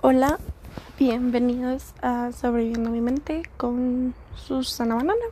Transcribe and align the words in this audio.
Hola, 0.00 0.38
bienvenidos 0.96 1.92
a 2.02 2.30
Sobreviviendo 2.30 2.90
mi 2.90 3.00
mente 3.00 3.42
con 3.56 4.14
Susana 4.36 4.94
Banana. 4.94 5.24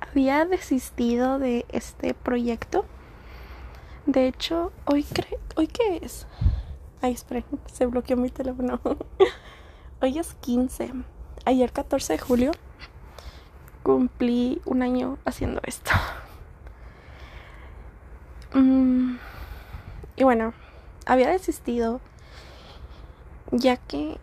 Había 0.00 0.44
desistido 0.44 1.38
de 1.38 1.64
este 1.70 2.12
proyecto. 2.12 2.84
De 4.04 4.26
hecho, 4.28 4.72
hoy 4.84 5.06
hoy 5.56 5.68
qué 5.68 6.00
es? 6.02 6.26
Ay, 7.00 7.12
esperen, 7.12 7.46
se 7.72 7.86
bloqueó 7.86 8.18
mi 8.18 8.28
teléfono. 8.28 8.78
hoy 10.02 10.18
es 10.18 10.34
15. 10.34 10.92
Ayer 11.46 11.72
14 11.72 12.12
de 12.12 12.18
julio 12.18 12.52
cumplí 13.82 14.60
un 14.66 14.82
año 14.82 15.16
haciendo 15.24 15.62
esto. 15.64 15.92
Mm, 18.52 18.99
y 20.20 20.24
bueno, 20.24 20.52
había 21.06 21.30
desistido 21.30 21.98
ya 23.52 23.78
que 23.78 24.18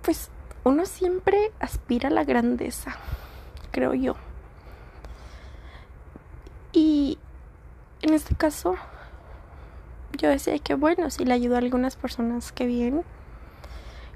pues 0.00 0.30
uno 0.64 0.86
siempre 0.86 1.52
aspira 1.60 2.08
a 2.08 2.12
la 2.12 2.24
grandeza, 2.24 2.96
creo 3.72 3.92
yo. 3.92 4.14
Y 6.72 7.18
en 8.00 8.14
este 8.14 8.34
caso 8.34 8.76
yo 10.16 10.30
decía 10.30 10.58
que 10.60 10.76
bueno, 10.76 11.10
si 11.10 11.26
le 11.26 11.34
ayudo 11.34 11.56
a 11.56 11.58
algunas 11.58 11.96
personas 11.96 12.52
que 12.52 12.64
bien, 12.64 13.02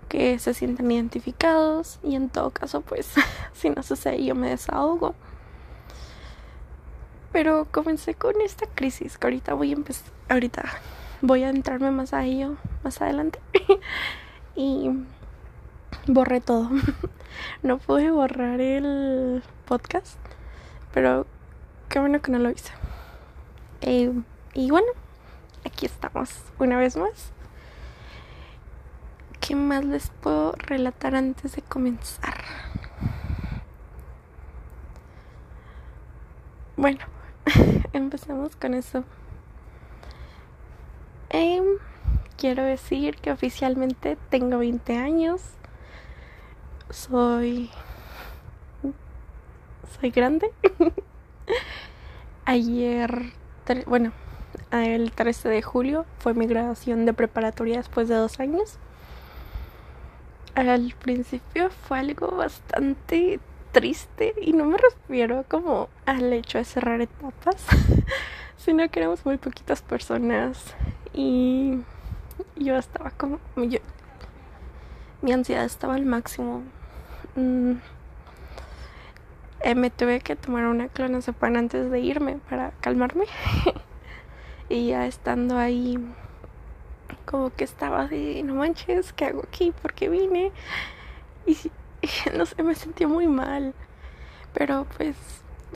que 0.08 0.38
se 0.38 0.54
sienten 0.54 0.90
identificados 0.90 1.98
y 2.02 2.14
en 2.14 2.30
todo 2.30 2.52
caso 2.52 2.80
pues 2.80 3.10
si 3.52 3.68
no 3.68 3.82
sucede 3.82 4.24
yo 4.24 4.34
me 4.34 4.48
desahogo. 4.48 5.14
Pero 7.36 7.66
comencé 7.70 8.14
con 8.14 8.40
esta 8.40 8.64
crisis 8.66 9.18
que 9.18 9.26
ahorita 9.26 9.52
voy 9.52 9.68
a 9.68 9.74
empezar, 9.74 10.10
ahorita 10.30 10.64
voy 11.20 11.42
a 11.42 11.50
entrarme 11.50 11.90
más 11.90 12.14
a 12.14 12.24
ello 12.24 12.56
más 12.82 13.02
adelante. 13.02 13.38
y 14.56 14.88
borré 16.06 16.40
todo. 16.40 16.70
no 17.62 17.76
pude 17.76 18.10
borrar 18.10 18.62
el 18.62 19.42
podcast, 19.66 20.16
pero 20.94 21.26
qué 21.90 21.98
bueno 21.98 22.22
que 22.22 22.32
no 22.32 22.38
lo 22.38 22.48
hice. 22.48 22.72
Eh, 23.82 24.10
y 24.54 24.70
bueno, 24.70 24.88
aquí 25.66 25.84
estamos 25.84 26.30
una 26.58 26.78
vez 26.78 26.96
más. 26.96 27.32
¿Qué 29.40 29.54
más 29.54 29.84
les 29.84 30.08
puedo 30.08 30.52
relatar 30.52 31.14
antes 31.14 31.54
de 31.54 31.60
comenzar? 31.60 32.42
Bueno, 36.78 37.04
empezamos 37.96 38.56
con 38.56 38.74
eso. 38.74 39.04
Em, 41.30 41.64
quiero 42.36 42.64
decir 42.64 43.16
que 43.16 43.30
oficialmente 43.30 44.16
tengo 44.30 44.58
20 44.58 44.96
años. 44.96 45.42
Soy. 46.90 47.70
Soy 50.00 50.10
grande. 50.10 50.50
Ayer, 52.44 53.32
bueno, 53.86 54.12
el 54.70 55.10
13 55.12 55.48
de 55.48 55.62
julio 55.62 56.06
fue 56.18 56.34
mi 56.34 56.46
graduación 56.46 57.06
de 57.06 57.12
preparatoria 57.12 57.78
después 57.78 58.08
de 58.08 58.14
dos 58.14 58.38
años. 58.40 58.78
Al 60.54 60.94
principio 60.98 61.70
fue 61.70 61.98
algo 61.98 62.28
bastante 62.28 63.40
triste 63.76 64.32
y 64.40 64.54
no 64.54 64.64
me 64.64 64.78
refiero 64.78 65.44
como 65.50 65.90
al 66.06 66.32
hecho 66.32 66.56
de 66.56 66.64
cerrar 66.64 67.02
etapas, 67.02 67.62
sino 68.56 68.88
que 68.88 69.00
éramos 69.00 69.26
muy 69.26 69.36
poquitas 69.36 69.82
personas 69.82 70.74
y 71.12 71.80
yo 72.56 72.78
estaba 72.78 73.10
como 73.10 73.38
yo, 73.54 73.78
mi 75.20 75.32
ansiedad 75.32 75.66
estaba 75.66 75.94
al 75.94 76.06
máximo. 76.06 76.62
Mm, 77.34 77.72
eh, 79.60 79.74
me 79.74 79.90
tuve 79.90 80.20
que 80.20 80.36
tomar 80.36 80.64
una 80.64 80.88
clonazepam 80.88 81.56
antes 81.56 81.90
de 81.90 82.00
irme 82.00 82.38
para 82.48 82.70
calmarme. 82.80 83.26
y 84.70 84.86
ya 84.86 85.06
estando 85.06 85.58
ahí 85.58 85.98
como 87.26 87.54
que 87.54 87.64
estaba 87.64 88.06
de 88.06 88.42
no 88.42 88.54
manches, 88.54 89.12
¿qué 89.12 89.26
hago 89.26 89.42
aquí? 89.46 89.70
¿Por 89.82 89.92
qué 89.92 90.08
vine? 90.08 90.50
Y 91.44 91.58
no 92.36 92.46
sé, 92.46 92.62
me 92.62 92.74
sentí 92.74 93.06
muy 93.06 93.26
mal. 93.26 93.74
Pero 94.54 94.86
pues 94.96 95.16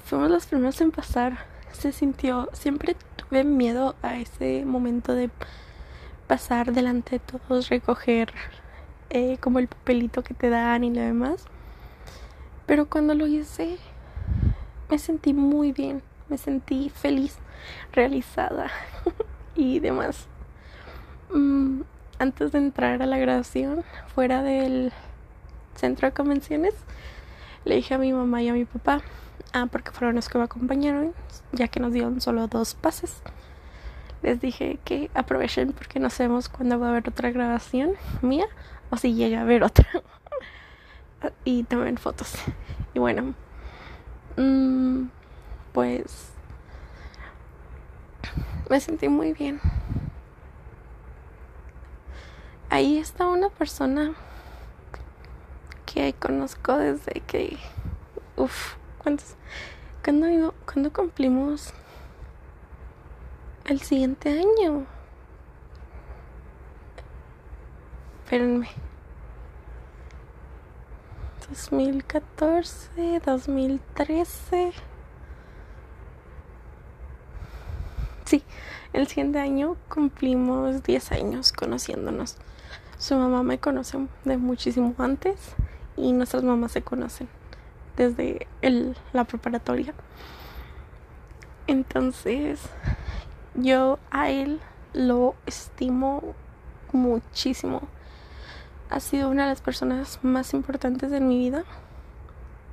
fuimos 0.04 0.30
los 0.30 0.46
primeros 0.46 0.80
en 0.80 0.90
pasar. 0.90 1.46
Se 1.72 1.92
sintió, 1.92 2.48
siempre 2.52 2.96
tuve 3.16 3.44
miedo 3.44 3.94
a 4.02 4.16
ese 4.16 4.64
momento 4.64 5.14
de 5.14 5.30
pasar 6.26 6.72
delante 6.72 7.18
de 7.18 7.18
todos, 7.18 7.68
recoger 7.68 8.32
eh, 9.10 9.38
como 9.40 9.58
el 9.58 9.68
papelito 9.68 10.22
que 10.22 10.34
te 10.34 10.48
dan 10.48 10.84
y 10.84 10.94
lo 10.94 11.00
demás. 11.00 11.44
Pero 12.66 12.86
cuando 12.86 13.14
lo 13.14 13.26
hice, 13.26 13.78
me 14.88 14.98
sentí 14.98 15.34
muy 15.34 15.72
bien, 15.72 16.02
me 16.28 16.38
sentí 16.38 16.90
feliz, 16.90 17.36
realizada 17.92 18.70
y 19.56 19.80
demás. 19.80 20.26
Mm, 21.32 21.82
antes 22.18 22.52
de 22.52 22.58
entrar 22.58 23.02
a 23.02 23.06
la 23.06 23.18
graduación, 23.18 23.82
fuera 24.14 24.42
del 24.42 24.92
centro 25.80 26.06
de 26.06 26.12
convenciones, 26.12 26.74
le 27.64 27.76
dije 27.76 27.94
a 27.94 27.98
mi 27.98 28.12
mamá 28.12 28.42
y 28.42 28.48
a 28.48 28.52
mi 28.52 28.64
papá, 28.64 29.00
ah, 29.52 29.66
porque 29.70 29.90
fueron 29.90 30.16
los 30.16 30.28
que 30.28 30.38
me 30.38 30.44
acompañaron, 30.44 31.12
ya 31.52 31.68
que 31.68 31.80
nos 31.80 31.92
dieron 31.92 32.20
solo 32.20 32.46
dos 32.46 32.74
pases. 32.74 33.22
Les 34.22 34.40
dije 34.40 34.78
que 34.84 35.10
aprovechen 35.14 35.72
porque 35.72 35.98
no 35.98 36.10
sabemos 36.10 36.48
cuándo 36.48 36.78
va 36.78 36.88
a 36.88 36.90
haber 36.90 37.08
otra 37.08 37.30
grabación 37.30 37.92
mía 38.20 38.46
o 38.90 38.96
si 38.96 39.14
llega 39.14 39.38
a 39.38 39.42
haber 39.42 39.62
otra. 39.62 39.86
y 41.44 41.62
también 41.64 41.96
fotos. 41.96 42.34
Y 42.92 42.98
bueno, 42.98 43.34
mm, 44.36 45.04
pues 45.72 46.32
me 48.68 48.78
sentí 48.80 49.08
muy 49.08 49.32
bien. 49.32 49.60
Ahí 52.68 52.98
está 52.98 53.26
una 53.26 53.48
persona 53.48 54.14
que 55.92 56.12
conozco 56.14 56.76
desde 56.76 57.20
que, 57.26 57.58
uff, 58.36 58.74
¿cuántos? 58.98 59.34
Cuando, 60.04 60.54
cuando 60.64 60.92
cumplimos 60.92 61.72
el 63.64 63.80
siguiente 63.80 64.30
año. 64.30 64.86
Espérenme. 68.24 68.68
2014, 71.48 73.20
2013. 73.26 74.72
Sí, 78.26 78.44
el 78.92 79.08
siguiente 79.08 79.40
año 79.40 79.76
cumplimos 79.88 80.84
10 80.84 81.12
años 81.12 81.52
conociéndonos. 81.52 82.36
Su 82.98 83.16
mamá 83.16 83.42
me 83.42 83.58
conoce 83.58 83.98
de 84.24 84.36
muchísimo 84.36 84.94
antes 84.98 85.56
y 86.00 86.12
nuestras 86.12 86.42
mamás 86.42 86.72
se 86.72 86.82
conocen 86.82 87.28
desde 87.96 88.46
el, 88.62 88.96
la 89.12 89.24
preparatoria. 89.24 89.92
Entonces, 91.66 92.60
yo 93.54 93.98
a 94.10 94.30
él 94.30 94.60
lo 94.94 95.34
estimo 95.46 96.34
muchísimo. 96.92 97.82
Ha 98.88 99.00
sido 99.00 99.28
una 99.28 99.44
de 99.44 99.50
las 99.50 99.60
personas 99.60 100.18
más 100.22 100.54
importantes 100.54 101.10
de 101.10 101.20
mi 101.20 101.38
vida. 101.38 101.64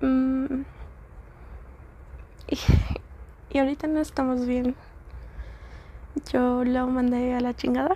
Mm. 0.02 0.62
Y, 2.48 2.58
y 3.50 3.59
ahorita 3.59 3.88
no 3.88 4.00
estamos 4.00 4.46
bien. 4.46 4.76
Yo 6.32 6.64
lo 6.64 6.88
mandé 6.88 7.35
a 7.35 7.41
la 7.41 7.53
chingada 7.53 7.96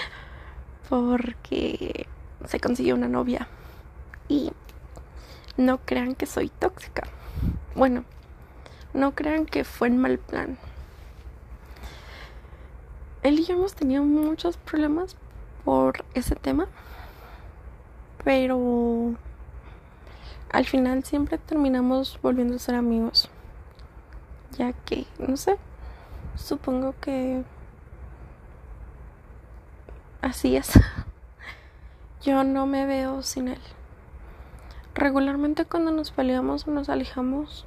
porque 0.90 2.06
se 2.46 2.60
consiguió 2.60 2.94
una 2.94 3.08
novia 3.08 3.48
y 4.28 4.52
no 5.56 5.78
crean 5.78 6.14
que 6.14 6.26
soy 6.26 6.48
tóxica. 6.48 7.08
Bueno, 7.74 8.04
no 8.94 9.14
crean 9.14 9.46
que 9.46 9.64
fue 9.64 9.88
en 9.88 9.98
mal 9.98 10.18
plan. 10.18 10.58
Él 13.22 13.38
y 13.38 13.44
yo 13.44 13.54
hemos 13.54 13.74
tenido 13.74 14.02
muchos 14.02 14.56
problemas 14.56 15.16
por 15.64 16.04
ese 16.14 16.34
tema, 16.34 16.66
pero 18.24 19.14
al 20.50 20.66
final 20.66 21.04
siempre 21.04 21.38
terminamos 21.38 22.18
volviendo 22.20 22.56
a 22.56 22.58
ser 22.58 22.74
amigos, 22.74 23.30
ya 24.58 24.72
que, 24.72 25.06
no 25.18 25.36
sé, 25.36 25.56
supongo 26.34 26.94
que 27.00 27.44
así 30.20 30.56
es. 30.56 30.72
Yo 32.22 32.44
no 32.44 32.66
me 32.66 32.86
veo 32.86 33.22
sin 33.22 33.48
él. 33.48 33.60
Regularmente 34.94 35.64
cuando 35.64 35.90
nos 35.90 36.10
peleamos 36.10 36.66
o 36.66 36.70
nos 36.70 36.88
alejamos, 36.88 37.66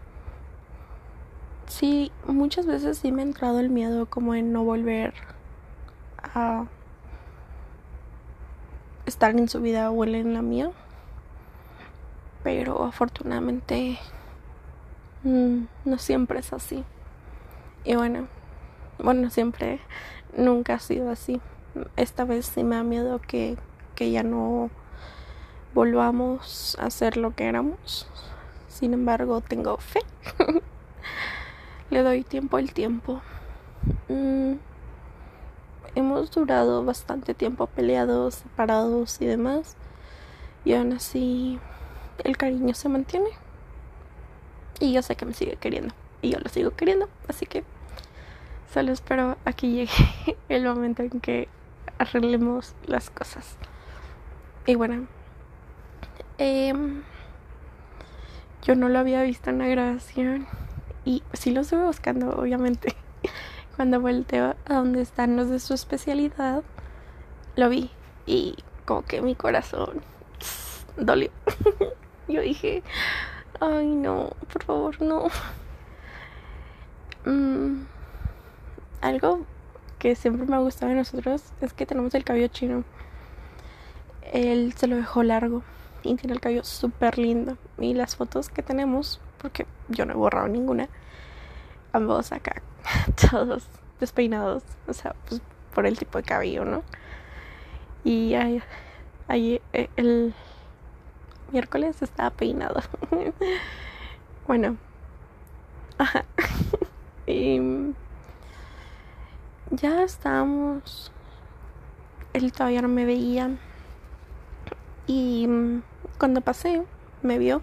sí, 1.67 2.11
muchas 2.27 2.65
veces 2.65 2.99
sí 2.99 3.11
me 3.11 3.21
ha 3.21 3.25
entrado 3.25 3.59
el 3.59 3.69
miedo 3.69 4.05
como 4.05 4.35
en 4.35 4.53
no 4.53 4.63
volver 4.63 5.13
a 6.21 6.65
estar 9.05 9.31
en 9.31 9.49
su 9.49 9.61
vida 9.61 9.89
o 9.89 10.03
en 10.03 10.33
la 10.33 10.41
mía. 10.41 10.71
Pero 12.43 12.83
afortunadamente 12.83 13.97
mm, 15.23 15.63
no 15.85 15.97
siempre 15.97 16.39
es 16.39 16.53
así. 16.53 16.83
Y 17.83 17.95
bueno, 17.95 18.27
bueno, 18.99 19.29
siempre, 19.29 19.79
nunca 20.37 20.75
ha 20.75 20.79
sido 20.79 21.09
así. 21.09 21.41
Esta 21.95 22.23
vez 22.23 22.45
sí 22.45 22.63
me 22.63 22.75
da 22.75 22.83
miedo 22.83 23.19
que, 23.19 23.57
que 23.95 24.11
ya 24.11 24.23
no 24.23 24.69
volvamos 25.75 26.77
a 26.79 26.89
ser 26.89 27.17
lo 27.17 27.35
que 27.35 27.47
éramos. 27.47 28.07
Sin 28.69 28.93
embargo, 28.93 29.41
tengo 29.41 29.77
fe. 29.77 29.99
Le 31.89 32.01
doy 32.01 32.23
tiempo 32.23 32.55
al 32.55 32.71
tiempo. 32.73 33.21
Mm, 34.07 34.53
hemos 35.93 36.31
durado 36.31 36.83
bastante 36.85 37.33
tiempo 37.33 37.67
peleados, 37.67 38.35
separados 38.35 39.21
y 39.21 39.25
demás. 39.25 39.75
Y 40.63 40.73
aún 40.73 40.93
así 40.93 41.59
el 42.23 42.37
cariño 42.37 42.73
se 42.73 42.87
mantiene. 42.87 43.29
Y 44.79 44.93
yo 44.93 45.01
sé 45.01 45.17
que 45.17 45.25
me 45.25 45.33
sigue 45.33 45.57
queriendo. 45.57 45.93
Y 46.21 46.31
yo 46.31 46.39
lo 46.39 46.49
sigo 46.49 46.71
queriendo. 46.71 47.09
Así 47.27 47.45
que 47.45 47.65
solo 48.73 48.93
espero 48.93 49.37
a 49.43 49.51
que 49.51 49.69
llegue 49.69 50.37
el 50.47 50.63
momento 50.63 51.03
en 51.03 51.19
que 51.19 51.49
arreglemos 51.97 52.75
las 52.85 53.09
cosas. 53.09 53.57
Y 54.65 54.75
bueno, 54.75 55.07
em, 56.37 57.03
yo 58.65 58.75
no 58.75 58.89
lo 58.89 58.99
había 58.99 59.21
visto 59.21 59.51
en 59.51 59.59
la 59.59 59.67
grabación. 59.67 60.47
Y 61.05 61.21
sí 61.33 61.51
lo 61.51 61.61
estuve 61.61 61.85
buscando, 61.85 62.29
obviamente. 62.31 62.95
Cuando 63.75 64.01
volteo 64.01 64.55
a 64.65 64.73
donde 64.73 65.01
están 65.01 65.35
los 65.35 65.49
de 65.49 65.59
su 65.59 65.73
especialidad, 65.73 66.63
lo 67.55 67.69
vi. 67.69 67.91
Y 68.25 68.55
como 68.85 69.03
que 69.03 69.21
mi 69.21 69.35
corazón 69.35 70.01
dolió. 70.97 71.29
Yo 72.27 72.41
dije, 72.41 72.81
ay 73.59 73.87
no, 73.87 74.31
por 74.51 74.63
favor, 74.63 75.01
no. 75.01 75.27
Mm, 77.25 77.85
algo 79.01 79.45
que 79.99 80.15
siempre 80.15 80.47
me 80.47 80.55
ha 80.55 80.59
gustado 80.59 80.89
de 80.89 80.97
nosotros 80.97 81.43
es 81.61 81.73
que 81.73 81.85
tenemos 81.85 82.15
el 82.15 82.23
cabello 82.23 82.47
chino. 82.47 82.83
Él 84.33 84.73
se 84.75 84.87
lo 84.87 84.95
dejó 84.95 85.21
largo 85.21 85.61
y 86.05 86.15
tiene 86.15 86.33
el 86.33 86.41
cabello 86.41 86.63
súper 86.63 87.17
lindo. 87.17 87.57
Y 87.77 87.93
las 87.93 88.15
fotos 88.15 88.49
que 88.49 88.61
tenemos, 88.61 89.19
porque 89.39 89.65
yo 89.89 90.05
no 90.05 90.13
he 90.13 90.15
borrado 90.15 90.47
ninguna, 90.47 90.87
ambos 91.93 92.31
acá, 92.31 92.61
todos 93.31 93.67
despeinados, 93.99 94.63
o 94.87 94.93
sea, 94.93 95.15
pues 95.27 95.41
por 95.73 95.85
el 95.85 95.97
tipo 95.97 96.17
de 96.17 96.23
cabello, 96.23 96.65
¿no? 96.65 96.83
Y 98.03 98.33
ahí, 98.35 98.61
ahí 99.27 99.61
eh, 99.73 99.89
el 99.95 100.33
miércoles 101.51 102.01
estaba 102.01 102.29
peinado. 102.29 102.81
bueno. 104.47 104.77
Ajá. 105.97 106.25
y 107.27 107.59
ya 109.71 110.03
estábamos. 110.03 111.11
Él 112.33 112.51
todavía 112.51 112.81
no 112.81 112.89
me 112.89 113.05
veía. 113.05 113.49
Y 115.07 115.47
cuando 116.17 116.41
pasé, 116.41 116.83
me 117.21 117.37
vio. 117.37 117.61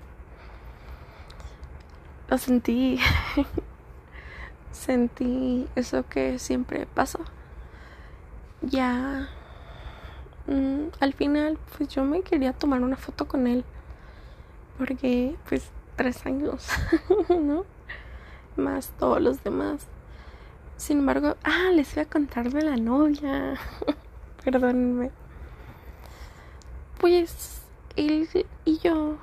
Lo 2.29 2.39
sentí. 2.39 2.99
sentí 4.73 5.69
eso 5.77 6.05
que 6.09 6.39
siempre 6.39 6.87
pasó. 6.87 7.21
Ya 8.63 9.29
Mm, 10.47 10.89
al 11.01 11.13
final, 11.13 11.59
pues 11.77 11.89
yo 11.89 12.05
me 12.05 12.23
quería 12.23 12.53
tomar 12.53 12.83
una 12.83 12.97
foto 12.97 13.27
con 13.29 13.47
él. 13.47 13.65
Porque, 14.79 15.37
pues, 15.49 15.71
tres 15.97 16.25
años, 16.27 16.67
¿no? 17.29 17.65
Más 18.57 18.91
todos 18.99 19.21
los 19.21 19.43
demás. 19.45 19.87
Sin 20.77 20.99
embargo, 20.99 21.37
ah, 21.45 21.71
les 21.73 21.95
voy 21.95 22.03
a 22.05 22.09
contar 22.09 22.51
de 22.51 22.63
la 22.63 22.77
novia. 22.77 23.55
Perdónenme. 24.45 25.11
Pues, 26.99 27.62
él 27.97 28.29
y 28.65 28.79
yo, 28.79 29.17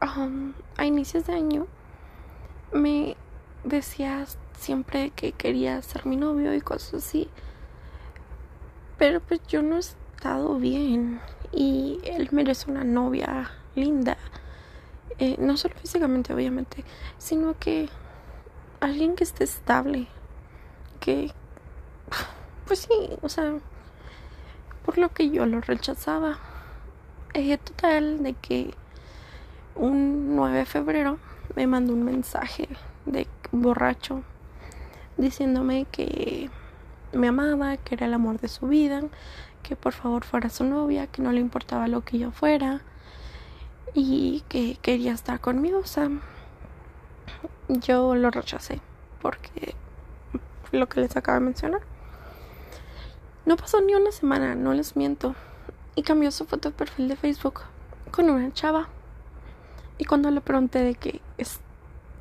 a 0.00 0.84
inicios 0.84 1.26
de 1.26 1.34
año, 1.34 1.66
me 2.72 3.16
decías 3.64 4.38
siempre 4.58 5.10
que 5.10 5.32
quería 5.32 5.80
ser 5.82 6.06
mi 6.06 6.16
novio 6.16 6.54
y 6.54 6.60
cosas 6.60 7.04
así. 7.04 7.28
Pero 8.98 9.20
pues 9.20 9.40
yo 9.48 9.62
no 9.62 9.76
he 9.76 9.80
estado 9.80 10.56
bien 10.56 11.20
y 11.52 12.00
él 12.04 12.28
merece 12.32 12.70
una 12.70 12.84
novia 12.84 13.50
linda. 13.74 14.16
Eh, 15.18 15.36
no 15.38 15.56
solo 15.56 15.74
físicamente, 15.76 16.32
obviamente, 16.32 16.84
sino 17.18 17.58
que 17.58 17.88
alguien 18.80 19.14
que 19.14 19.24
esté 19.24 19.44
estable. 19.44 20.08
Que, 21.00 21.32
pues 22.66 22.80
sí, 22.80 23.10
o 23.20 23.28
sea, 23.28 23.54
por 24.84 24.98
lo 24.98 25.10
que 25.10 25.30
yo 25.30 25.46
lo 25.46 25.60
rechazaba. 25.60 26.38
Eh, 27.34 27.56
total, 27.56 28.22
de 28.22 28.34
que 28.34 28.74
un 29.74 30.36
9 30.36 30.58
de 30.58 30.66
febrero 30.66 31.18
me 31.56 31.66
mandó 31.66 31.94
un 31.94 32.04
mensaje 32.04 32.68
de 33.06 33.26
borracho 33.52 34.22
diciéndome 35.16 35.86
que 35.90 36.50
me 37.12 37.28
amaba, 37.28 37.78
que 37.78 37.94
era 37.94 38.04
el 38.04 38.12
amor 38.12 38.38
de 38.38 38.48
su 38.48 38.68
vida, 38.68 39.02
que 39.62 39.76
por 39.76 39.94
favor 39.94 40.24
fuera 40.24 40.50
su 40.50 40.64
novia, 40.64 41.06
que 41.06 41.22
no 41.22 41.32
le 41.32 41.40
importaba 41.40 41.88
lo 41.88 42.02
que 42.02 42.18
yo 42.18 42.32
fuera 42.32 42.82
y 43.94 44.44
que 44.50 44.76
quería 44.82 45.12
estar 45.12 45.40
conmigo. 45.40 45.78
O 45.78 45.86
sea, 45.86 46.10
yo 47.68 48.14
lo 48.14 48.30
rechacé 48.30 48.80
porque 49.22 49.74
lo 50.70 50.86
que 50.86 51.00
les 51.00 51.16
acabo 51.16 51.38
de 51.38 51.46
mencionar. 51.46 51.80
No 53.46 53.56
pasó 53.56 53.80
ni 53.80 53.94
una 53.94 54.12
semana, 54.12 54.54
no 54.54 54.74
les 54.74 54.96
miento, 54.96 55.34
y 55.94 56.02
cambió 56.02 56.30
su 56.30 56.44
foto 56.44 56.70
de 56.70 56.74
perfil 56.74 57.08
de 57.08 57.16
Facebook 57.16 57.60
con 58.10 58.30
una 58.30 58.52
chava. 58.52 58.88
Y 59.98 60.04
cuando 60.04 60.30
le 60.30 60.40
pregunté 60.40 60.80
de 60.80 60.94
que 60.94 61.20
es 61.38 61.60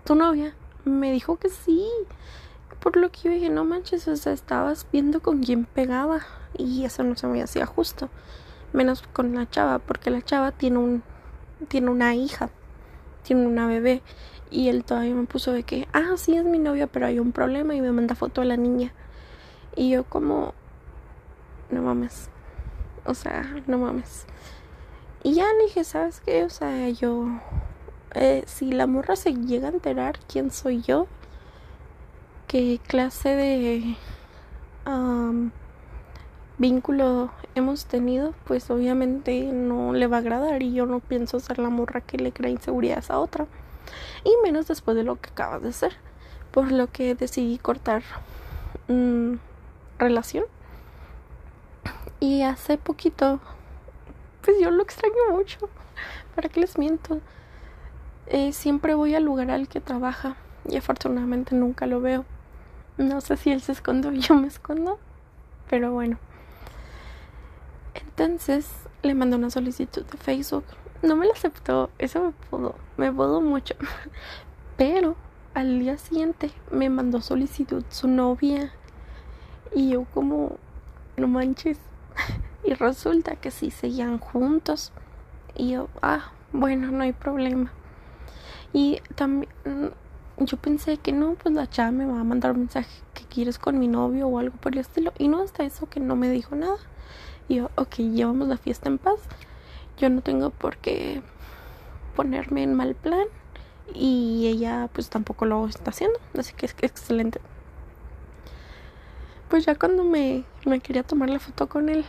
tu 0.03 0.15
novia, 0.15 0.53
me 0.85 1.11
dijo 1.11 1.37
que 1.37 1.49
sí 1.49 1.87
por 2.81 2.97
lo 2.97 3.11
que 3.11 3.21
yo 3.23 3.31
dije, 3.31 3.49
no 3.49 3.63
manches, 3.63 4.07
o 4.07 4.15
sea, 4.15 4.33
estabas 4.33 4.87
viendo 4.91 5.21
con 5.21 5.43
quién 5.43 5.65
pegaba 5.65 6.21
y 6.57 6.83
eso 6.83 7.03
no 7.03 7.15
se 7.15 7.27
me 7.27 7.41
hacía 7.41 7.67
justo, 7.67 8.09
menos 8.73 9.03
con 9.13 9.35
la 9.35 9.47
chava, 9.49 9.77
porque 9.79 10.09
la 10.09 10.21
chava 10.23 10.51
tiene 10.51 10.79
un 10.79 11.03
tiene 11.67 11.91
una 11.91 12.15
hija, 12.15 12.49
tiene 13.21 13.45
una 13.45 13.67
bebé 13.67 14.01
y 14.49 14.69
él 14.69 14.83
todavía 14.83 15.13
me 15.13 15.27
puso 15.27 15.51
de 15.51 15.61
que, 15.61 15.87
ah, 15.93 16.17
sí 16.17 16.35
es 16.35 16.43
mi 16.43 16.57
novia, 16.57 16.87
pero 16.87 17.05
hay 17.05 17.19
un 17.19 17.31
problema 17.31 17.75
y 17.75 17.81
me 17.81 17.91
manda 17.91 18.15
foto 18.15 18.41
de 18.41 18.47
la 18.47 18.57
niña. 18.57 18.93
Y 19.75 19.91
yo 19.91 20.03
como 20.03 20.55
no 21.69 21.83
mames. 21.83 22.29
O 23.05 23.13
sea, 23.13 23.61
no 23.67 23.77
mames. 23.77 24.25
Y 25.23 25.33
ya 25.33 25.45
le 25.53 25.65
dije, 25.65 25.83
¿sabes 25.83 26.21
qué? 26.21 26.43
O 26.43 26.49
sea, 26.49 26.89
yo 26.89 27.27
eh, 28.13 28.43
si 28.45 28.71
la 28.71 28.87
morra 28.87 29.15
se 29.15 29.33
llega 29.33 29.69
a 29.69 29.71
enterar 29.71 30.19
quién 30.27 30.51
soy 30.51 30.81
yo, 30.81 31.07
qué 32.47 32.79
clase 32.87 33.29
de 33.29 33.95
vínculo 36.57 37.31
hemos 37.55 37.85
tenido, 37.85 38.33
pues 38.45 38.69
obviamente 38.69 39.51
no 39.51 39.93
le 39.93 40.07
va 40.07 40.17
a 40.17 40.19
agradar 40.19 40.61
y 40.61 40.73
yo 40.73 40.85
no 40.85 40.99
pienso 40.99 41.39
ser 41.39 41.57
la 41.59 41.69
morra 41.69 42.01
que 42.01 42.17
le 42.17 42.31
crea 42.31 42.51
inseguridad 42.51 43.03
a 43.09 43.19
otra. 43.19 43.47
Y 44.23 44.31
menos 44.43 44.67
después 44.67 44.95
de 44.95 45.03
lo 45.03 45.19
que 45.19 45.29
acabas 45.29 45.63
de 45.63 45.69
hacer. 45.69 45.93
Por 46.51 46.71
lo 46.71 46.87
que 46.87 47.15
decidí 47.15 47.57
cortar 47.57 48.03
mm, 48.87 49.35
relación. 49.97 50.45
Y 52.21 52.43
hace 52.43 52.77
poquito, 52.77 53.39
pues 54.43 54.55
yo 54.61 54.69
lo 54.69 54.83
extraño 54.83 55.31
mucho. 55.31 55.57
¿Para 56.35 56.49
qué 56.49 56.59
les 56.59 56.77
miento? 56.77 57.19
Eh, 58.27 58.53
siempre 58.53 58.93
voy 58.93 59.15
al 59.15 59.23
lugar 59.23 59.49
al 59.49 59.67
que 59.67 59.81
trabaja 59.81 60.37
y 60.69 60.77
afortunadamente 60.77 61.55
nunca 61.55 61.87
lo 61.87 61.99
veo. 61.99 62.23
No 62.97 63.21
sé 63.21 63.37
si 63.37 63.51
él 63.51 63.59
se 63.61 63.71
esconde 63.71 64.09
o 64.09 64.11
yo 64.11 64.35
me 64.35 64.47
escondo, 64.47 64.99
pero 65.67 65.91
bueno. 65.91 66.19
Entonces 67.95 68.69
le 69.01 69.15
mandó 69.15 69.37
una 69.37 69.49
solicitud 69.49 70.05
de 70.05 70.17
Facebook. 70.19 70.65
No 71.01 71.15
me 71.15 71.25
la 71.25 71.33
aceptó, 71.33 71.89
eso 71.97 72.23
me 72.23 72.31
pudo, 72.51 72.75
me 72.97 73.11
pudo 73.11 73.41
mucho. 73.41 73.73
Pero 74.77 75.15
al 75.55 75.79
día 75.79 75.97
siguiente 75.97 76.51
me 76.69 76.87
mandó 76.91 77.19
solicitud 77.19 77.83
su 77.89 78.07
novia. 78.07 78.71
Y 79.73 79.89
yo 79.89 80.05
como, 80.13 80.57
no 81.17 81.27
manches. 81.27 81.79
Y 82.63 82.75
resulta 82.75 83.35
que 83.35 83.49
sí 83.49 83.71
seguían 83.71 84.19
juntos. 84.19 84.91
Y 85.55 85.71
yo, 85.71 85.89
ah, 86.03 86.31
bueno, 86.53 86.91
no 86.91 87.03
hay 87.03 87.11
problema. 87.11 87.71
Y 88.71 89.01
también 89.15 89.49
yo 90.37 90.57
pensé 90.57 90.97
que 90.97 91.11
no, 91.11 91.33
pues 91.35 91.53
la 91.53 91.69
chava 91.69 91.91
me 91.91 92.05
va 92.05 92.19
a 92.19 92.23
mandar 92.23 92.51
un 92.51 92.59
mensaje 92.59 92.89
que 93.13 93.23
quieres 93.25 93.59
con 93.59 93.79
mi 93.79 93.87
novio 93.87 94.27
o 94.27 94.39
algo 94.39 94.55
por 94.57 94.73
el 94.73 94.79
estilo. 94.79 95.13
Y 95.17 95.27
no, 95.27 95.41
hasta 95.41 95.63
eso 95.63 95.89
que 95.89 95.99
no 95.99 96.15
me 96.15 96.29
dijo 96.29 96.55
nada. 96.55 96.77
Y 97.47 97.55
yo, 97.55 97.69
ok, 97.75 97.95
llevamos 97.97 98.47
la 98.47 98.57
fiesta 98.57 98.89
en 98.89 98.97
paz. 98.97 99.19
Yo 99.97 100.09
no 100.09 100.21
tengo 100.21 100.51
por 100.51 100.77
qué 100.77 101.21
ponerme 102.15 102.63
en 102.63 102.73
mal 102.73 102.95
plan. 102.95 103.25
Y 103.93 104.47
ella 104.47 104.89
pues 104.93 105.09
tampoco 105.09 105.45
lo 105.45 105.67
está 105.67 105.91
haciendo. 105.91 106.19
Así 106.37 106.53
que 106.53 106.65
es 106.65 106.75
excelente. 106.81 107.41
Pues 109.51 109.65
ya 109.65 109.75
cuando 109.75 110.05
me, 110.05 110.45
me 110.65 110.79
quería 110.79 111.03
tomar 111.03 111.29
la 111.29 111.37
foto 111.37 111.67
con 111.67 111.89
él. 111.89 112.05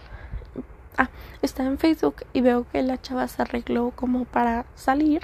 Ah, 0.97 1.09
estaba 1.43 1.69
en 1.69 1.77
Facebook 1.77 2.25
y 2.33 2.41
veo 2.41 2.65
que 2.71 2.81
la 2.85 3.03
chava 3.03 3.27
se 3.27 3.43
arregló 3.43 3.91
como 3.97 4.27
para 4.27 4.65
salir 4.77 5.23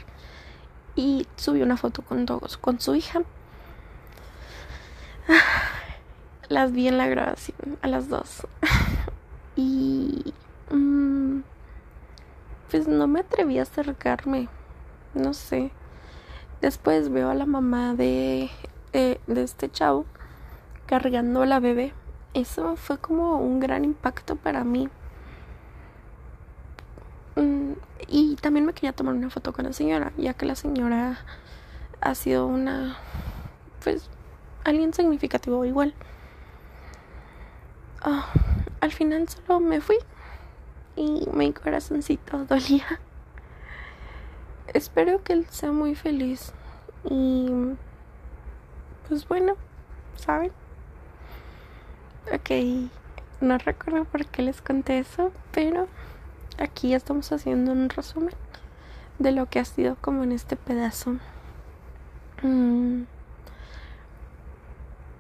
y 0.97 1.29
subió 1.37 1.65
una 1.65 1.77
foto 1.77 2.03
con 2.03 2.27
con 2.61 2.81
su 2.81 2.97
hija. 2.97 3.21
Las 6.49 6.73
vi 6.73 6.89
en 6.89 6.99
la 6.99 7.07
grabación, 7.07 7.79
a 7.83 7.87
las 7.87 8.09
dos. 8.09 8.49
y 9.57 10.35
mm, 10.73 11.43
pues 12.69 12.89
no 12.89 13.07
me 13.07 13.21
atreví 13.21 13.61
a 13.61 13.63
acercarme, 13.63 14.49
no 15.15 15.35
sé. 15.35 15.71
Después 16.61 17.11
veo 17.11 17.31
a 17.31 17.35
la 17.35 17.47
mamá 17.47 17.95
de, 17.95 18.51
de 18.93 19.43
este 19.45 19.71
chavo 19.71 20.05
cargando 20.87 21.43
a 21.43 21.47
la 21.47 21.61
bebé. 21.61 21.93
Eso 22.35 22.77
fue 22.77 22.99
como 22.99 23.39
un 23.39 23.61
gran 23.61 23.85
impacto 23.85 24.37
para 24.37 24.65
mí. 24.65 24.89
Mm, 27.37 27.73
y 28.09 28.37
también 28.37 28.67
me 28.67 28.73
quería 28.73 28.93
tomar 28.93 29.15
una 29.15 29.31
foto 29.31 29.53
con 29.53 29.65
la 29.65 29.73
señora, 29.73 30.13
ya 30.17 30.35
que 30.35 30.47
la 30.47 30.55
señora 30.55 31.19
ha 32.01 32.15
sido 32.15 32.47
una, 32.47 32.97
pues, 33.83 34.09
alguien 34.65 34.93
significativo 34.93 35.65
igual. 35.65 35.95
Ah, 38.03 38.27
al 38.81 38.93
final 38.93 39.29
solo 39.29 39.61
me 39.61 39.81
fui 39.81 39.97
y 40.97 41.29
mi 41.33 41.53
corazoncito 41.53 42.45
dolía. 42.49 43.01
Espero 44.75 45.23
que 45.23 45.33
él 45.33 45.47
sea 45.49 45.73
muy 45.73 45.95
feliz 45.95 46.53
y 47.05 47.49
pues 49.09 49.27
bueno, 49.27 49.57
¿saben? 50.17 50.53
Ok, 52.31 52.51
no 53.41 53.57
recuerdo 53.57 54.05
por 54.05 54.27
qué 54.27 54.43
les 54.43 54.61
conté 54.61 54.99
eso, 54.99 55.33
pero 55.51 55.89
aquí 56.59 56.93
estamos 56.93 57.33
haciendo 57.33 57.73
un 57.73 57.89
resumen 57.89 58.35
de 59.19 59.33
lo 59.33 59.47
que 59.47 59.61
ha 59.61 59.65
sido 59.65 59.97
como 60.03 60.25
en 60.25 60.33
este 60.33 60.57
pedazo. 60.57 61.17
Mm, 62.43 63.05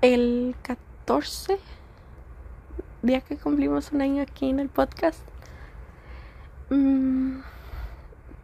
el 0.02 0.54
14, 0.60 1.58
día 3.00 3.22
que 3.22 3.38
cumplimos 3.38 3.90
un 3.92 4.02
año 4.02 4.22
aquí 4.22 4.50
en 4.50 4.60
el 4.60 4.68
podcast, 4.68 5.20
mm, 6.68 7.38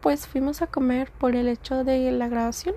pues 0.00 0.26
fuimos 0.26 0.62
a 0.62 0.68
comer 0.68 1.10
por 1.10 1.36
el 1.36 1.48
hecho 1.48 1.84
de 1.84 2.10
la 2.12 2.28
grabación. 2.28 2.76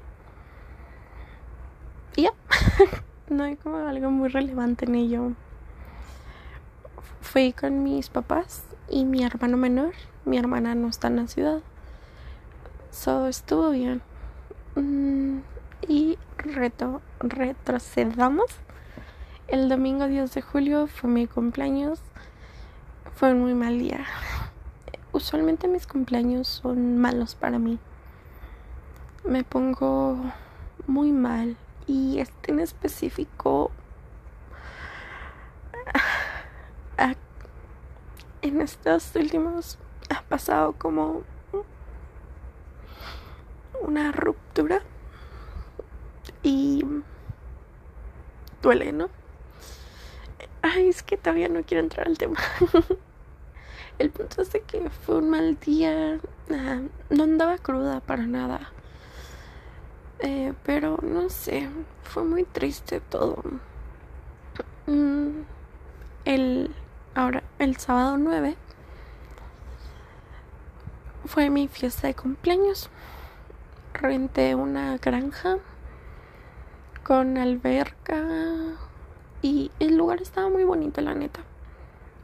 Y 2.17 2.23
ya, 2.23 2.33
no 3.29 3.45
hay 3.45 3.55
como 3.55 3.77
algo 3.77 4.11
muy 4.11 4.27
relevante 4.27 4.83
en 4.83 4.95
ello. 4.95 5.31
Fui 7.31 7.51
con 7.51 7.83
mis 7.83 8.07
papás 8.07 8.63
y 8.89 9.03
mi 9.03 9.21
hermano 9.21 9.57
menor. 9.57 9.91
Mi 10.23 10.37
hermana 10.37 10.75
no 10.75 10.87
está 10.87 11.07
en 11.07 11.17
la 11.17 11.27
ciudad. 11.27 11.59
So 12.89 13.27
estuvo 13.27 13.71
bien. 13.71 14.01
Mm, 14.75 15.39
y 15.89 16.17
reto, 16.37 17.01
retrocedamos. 17.19 18.45
El 19.49 19.67
domingo 19.67 20.07
10 20.07 20.33
de 20.35 20.41
julio 20.41 20.87
fue 20.87 21.09
mi 21.09 21.27
cumpleaños. 21.27 21.99
Fue 23.13 23.33
un 23.33 23.41
muy 23.41 23.53
mal 23.53 23.77
día. 23.77 24.05
Usualmente 25.11 25.67
mis 25.67 25.85
cumpleaños 25.85 26.47
son 26.47 26.97
malos 26.97 27.35
para 27.35 27.59
mí. 27.59 27.77
Me 29.25 29.43
pongo 29.43 30.17
muy 30.87 31.11
mal. 31.11 31.57
Y 31.87 32.19
este 32.19 32.53
en 32.53 32.61
específico 32.61 33.71
en 38.47 38.61
estos 38.61 39.15
últimos 39.15 39.77
ha 40.09 40.21
pasado 40.23 40.73
como 40.73 41.23
una 43.81 44.11
ruptura 44.11 44.81
y 46.43 46.83
duele, 48.61 48.91
¿no? 48.91 49.09
Ay, 50.61 50.89
es 50.89 51.03
que 51.03 51.17
todavía 51.17 51.49
no 51.49 51.63
quiero 51.63 51.83
entrar 51.83 52.07
al 52.07 52.17
tema. 52.17 52.39
El 53.99 54.11
punto 54.11 54.41
es 54.41 54.51
de 54.51 54.61
que 54.61 54.89
fue 54.89 55.17
un 55.17 55.29
mal 55.29 55.57
día. 55.59 56.19
no 57.09 57.23
andaba 57.23 57.57
cruda 57.57 57.99
para 57.99 58.25
nada. 58.25 58.71
Eh, 60.19 60.53
pero 60.63 60.97
no 61.01 61.29
sé, 61.29 61.69
fue 62.03 62.23
muy 62.23 62.43
triste 62.43 62.99
todo. 63.01 63.43
Mm, 64.87 65.41
el 66.25 66.71
Ahora, 67.17 67.41
el 67.57 67.77
sábado 67.77 68.15
9 68.19 68.55
fue 71.25 71.49
mi 71.49 71.67
fiesta 71.67 72.05
de 72.05 72.13
cumpleaños. 72.13 72.91
Renté 73.95 74.53
una 74.53 74.99
granja 74.99 75.57
con 77.03 77.39
alberca 77.39 78.23
y 79.41 79.71
el 79.79 79.97
lugar 79.97 80.21
estaba 80.21 80.47
muy 80.49 80.63
bonito, 80.63 81.01
la 81.01 81.15
neta. 81.15 81.39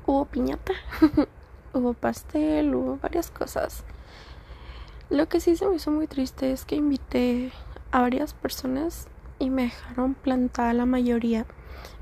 Hubo 0.05 0.25
piñata, 0.25 0.73
hubo 1.73 1.93
pastel, 1.95 2.75
hubo 2.75 2.97
varias 2.97 3.31
cosas. 3.31 3.83
Lo 5.09 5.27
que 5.27 5.39
sí 5.39 5.55
se 5.55 5.65
me 5.65 5.77
hizo 5.77 5.89
muy 5.89 6.05
triste 6.05 6.51
es 6.51 6.65
que 6.65 6.75
invité 6.75 7.51
a 7.89 8.01
varias 8.01 8.35
personas 8.35 9.07
y 9.39 9.49
me 9.49 9.63
dejaron 9.63 10.13
plantada 10.13 10.71
la 10.73 10.85
mayoría 10.85 11.47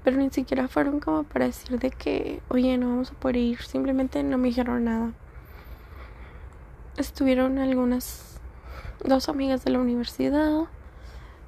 pero 0.03 0.17
ni 0.17 0.29
siquiera 0.29 0.67
fueron 0.67 0.99
como 0.99 1.23
para 1.23 1.45
decir 1.45 1.79
de 1.79 1.91
que, 1.91 2.41
oye, 2.49 2.77
no 2.77 2.89
vamos 2.89 3.11
a 3.11 3.15
poder 3.15 3.37
ir, 3.37 3.61
simplemente 3.61 4.23
no 4.23 4.37
me 4.37 4.47
dijeron 4.47 4.85
nada. 4.85 5.11
Estuvieron 6.97 7.59
algunas 7.59 8.39
dos 9.03 9.29
amigas 9.29 9.63
de 9.63 9.71
la 9.71 9.79
universidad, 9.79 10.65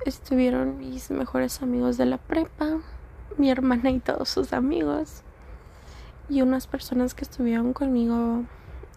estuvieron 0.06 0.78
mis 0.78 1.10
mejores 1.12 1.62
amigos 1.62 1.98
de 1.98 2.06
la 2.06 2.18
prepa, 2.18 2.80
mi 3.38 3.50
hermana 3.50 3.90
y 3.90 4.00
todos 4.00 4.30
sus 4.30 4.54
amigos, 4.54 5.24
y 6.30 6.42
unas 6.42 6.68
personas 6.68 7.14
que 7.14 7.24
estuvieron 7.24 7.74
conmigo 7.74 8.44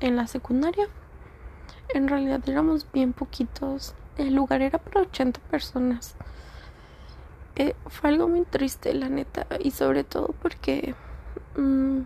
en 0.00 0.16
la 0.16 0.26
secundaria. 0.26 0.87
En 1.95 2.09
realidad 2.09 2.40
éramos 2.47 2.87
bien 2.92 3.12
poquitos, 3.12 3.95
el 4.18 4.35
lugar 4.35 4.62
era 4.62 4.78
para 4.78 5.02
80 5.02 5.40
personas. 5.40 6.14
Eh, 7.59 7.75
fue 7.87 8.11
algo 8.11 8.29
muy 8.29 8.43
triste, 8.43 8.93
la 8.93 9.09
neta, 9.09 9.47
y 9.61 9.71
sobre 9.71 10.05
todo 10.05 10.35
porque 10.43 10.95
mm, 11.57 12.01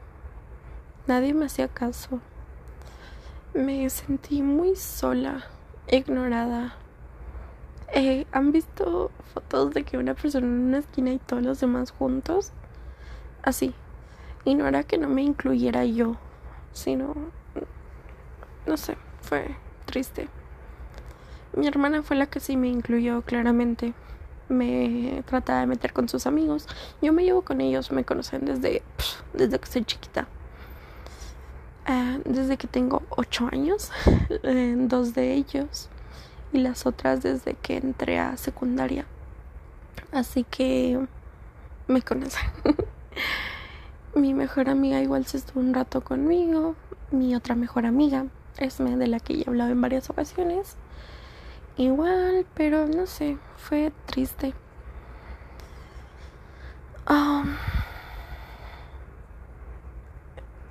nadie 1.08 1.34
me 1.34 1.46
hacía 1.46 1.66
caso. 1.66 2.20
Me 3.52 3.90
sentí 3.90 4.42
muy 4.42 4.76
sola, 4.76 5.44
ignorada. 5.88 6.76
Eh, 7.92 8.26
¿Han 8.30 8.52
visto 8.52 9.10
fotos 9.34 9.74
de 9.74 9.82
que 9.82 9.98
una 9.98 10.14
persona 10.14 10.46
en 10.46 10.52
una 10.52 10.78
esquina 10.78 11.10
y 11.10 11.18
todos 11.18 11.42
los 11.42 11.58
demás 11.58 11.90
juntos? 11.90 12.52
Así. 13.42 13.74
Y 14.44 14.54
no 14.54 14.68
era 14.68 14.84
que 14.84 14.98
no 14.98 15.08
me 15.08 15.22
incluyera 15.22 15.84
yo, 15.84 16.16
sino... 16.72 17.14
No 18.66 18.76
sé, 18.76 18.96
fue 19.20 19.56
triste. 19.84 20.28
Mi 21.56 21.66
hermana 21.66 22.04
fue 22.04 22.16
la 22.16 22.26
que 22.26 22.38
sí 22.38 22.56
me 22.56 22.68
incluyó 22.68 23.22
claramente 23.22 23.94
me 24.50 25.22
trata 25.26 25.60
de 25.60 25.66
meter 25.66 25.92
con 25.92 26.08
sus 26.08 26.26
amigos. 26.26 26.66
Yo 27.00 27.12
me 27.12 27.24
llevo 27.24 27.42
con 27.42 27.60
ellos, 27.60 27.90
me 27.92 28.04
conocen 28.04 28.44
desde, 28.44 28.82
desde 29.32 29.58
que 29.58 29.66
soy 29.66 29.84
chiquita. 29.84 30.28
Ah, 31.86 32.18
desde 32.24 32.56
que 32.56 32.66
tengo 32.66 33.02
ocho 33.10 33.48
años, 33.50 33.90
dos 34.76 35.14
de 35.14 35.34
ellos 35.34 35.88
y 36.52 36.58
las 36.58 36.86
otras 36.86 37.22
desde 37.22 37.54
que 37.54 37.76
entré 37.76 38.18
a 38.18 38.36
secundaria. 38.36 39.06
Así 40.12 40.44
que 40.44 41.00
me 41.86 42.02
conocen. 42.02 42.50
Mi 44.14 44.34
mejor 44.34 44.68
amiga 44.68 45.00
igual 45.00 45.26
se 45.26 45.36
estuvo 45.36 45.60
un 45.60 45.72
rato 45.72 46.00
conmigo. 46.02 46.74
Mi 47.12 47.34
otra 47.34 47.54
mejor 47.54 47.86
amiga, 47.86 48.26
Esme, 48.58 48.96
de 48.96 49.06
la 49.06 49.20
que 49.20 49.36
ya 49.36 49.44
he 49.46 49.48
hablado 49.48 49.70
en 49.70 49.80
varias 49.80 50.10
ocasiones 50.10 50.76
igual, 51.80 52.46
pero 52.54 52.86
no 52.86 53.06
sé, 53.06 53.38
fue 53.56 53.92
triste. 54.06 54.54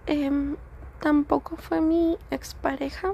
Em, 0.06 0.56
tampoco 1.02 1.56
fue 1.58 1.82
mi 1.82 2.18
expareja, 2.32 3.14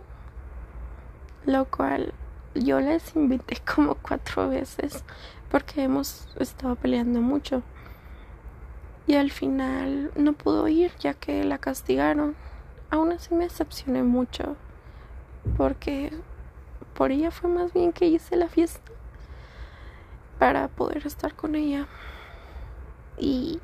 lo 1.46 1.66
cual 1.66 2.14
yo 2.54 2.80
les 2.80 3.16
invité 3.16 3.58
como 3.76 3.96
cuatro 3.96 4.50
veces, 4.50 5.04
porque 5.50 5.84
hemos 5.84 6.28
estado 6.40 6.76
peleando 6.76 7.22
mucho. 7.22 7.64
Y 9.08 9.16
al 9.16 9.32
final 9.32 10.12
no 10.16 10.34
pudo 10.34 10.68
ir 10.68 10.92
ya 11.00 11.14
que 11.14 11.44
la 11.44 11.58
castigaron. 11.58 12.36
Aún 12.90 13.12
así 13.12 13.34
me 13.34 13.46
decepcioné 13.46 14.04
mucho 14.04 14.56
porque 15.58 16.12
por 16.96 17.12
ella 17.12 17.30
fue 17.30 17.50
más 17.50 17.74
bien 17.74 17.92
que 17.92 18.06
hice 18.06 18.38
la 18.38 18.48
fiesta 18.48 18.92
para 20.40 20.70
poder 20.70 21.06
estar 21.06 21.36
con 21.36 21.56
ella 21.56 21.88
y 23.18 23.60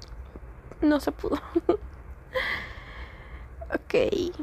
no 0.81 1.00
se 1.00 1.11
pudo. 1.11 1.39
ok, 3.73 4.35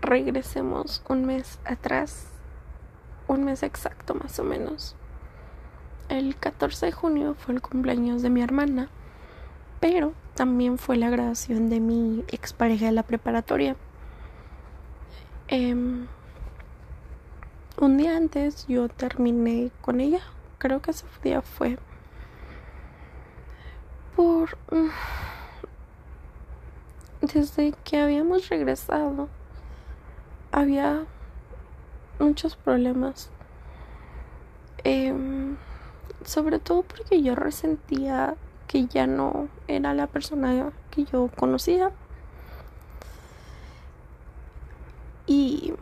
regresemos 0.00 1.02
un 1.08 1.24
mes 1.26 1.58
atrás, 1.64 2.28
un 3.26 3.44
mes 3.44 3.62
exacto 3.62 4.14
más 4.14 4.38
o 4.38 4.44
menos. 4.44 4.94
El 6.08 6.36
14 6.36 6.86
de 6.86 6.92
junio 6.92 7.34
fue 7.34 7.54
el 7.54 7.62
cumpleaños 7.62 8.22
de 8.22 8.30
mi 8.30 8.42
hermana, 8.42 8.90
pero 9.80 10.12
también 10.34 10.78
fue 10.78 10.96
la 10.96 11.10
graduación 11.10 11.68
de 11.68 11.80
mi 11.80 12.24
expareja 12.28 12.86
de 12.86 12.92
la 12.92 13.02
preparatoria. 13.02 13.74
Eh, 15.48 15.74
un 17.78 17.96
día 17.96 18.16
antes 18.16 18.66
yo 18.68 18.88
terminé 18.88 19.70
con 19.80 20.00
ella. 20.00 20.20
Creo 20.58 20.80
que 20.80 20.92
ese 20.92 21.06
día 21.22 21.42
fue 21.42 21.78
por... 24.16 24.56
Mm, 24.70 24.90
desde 27.20 27.72
que 27.84 27.98
habíamos 27.98 28.48
regresado 28.48 29.28
había 30.52 31.04
muchos 32.18 32.54
problemas. 32.56 33.30
Em, 34.84 35.56
sobre 36.24 36.58
todo 36.58 36.82
porque 36.82 37.22
yo 37.22 37.34
resentía 37.34 38.36
que 38.68 38.86
ya 38.86 39.06
no 39.06 39.48
era 39.68 39.94
la 39.94 40.06
persona 40.06 40.72
que 40.90 41.04
yo 41.04 41.30
conocía. 41.36 41.90
Y 45.26 45.72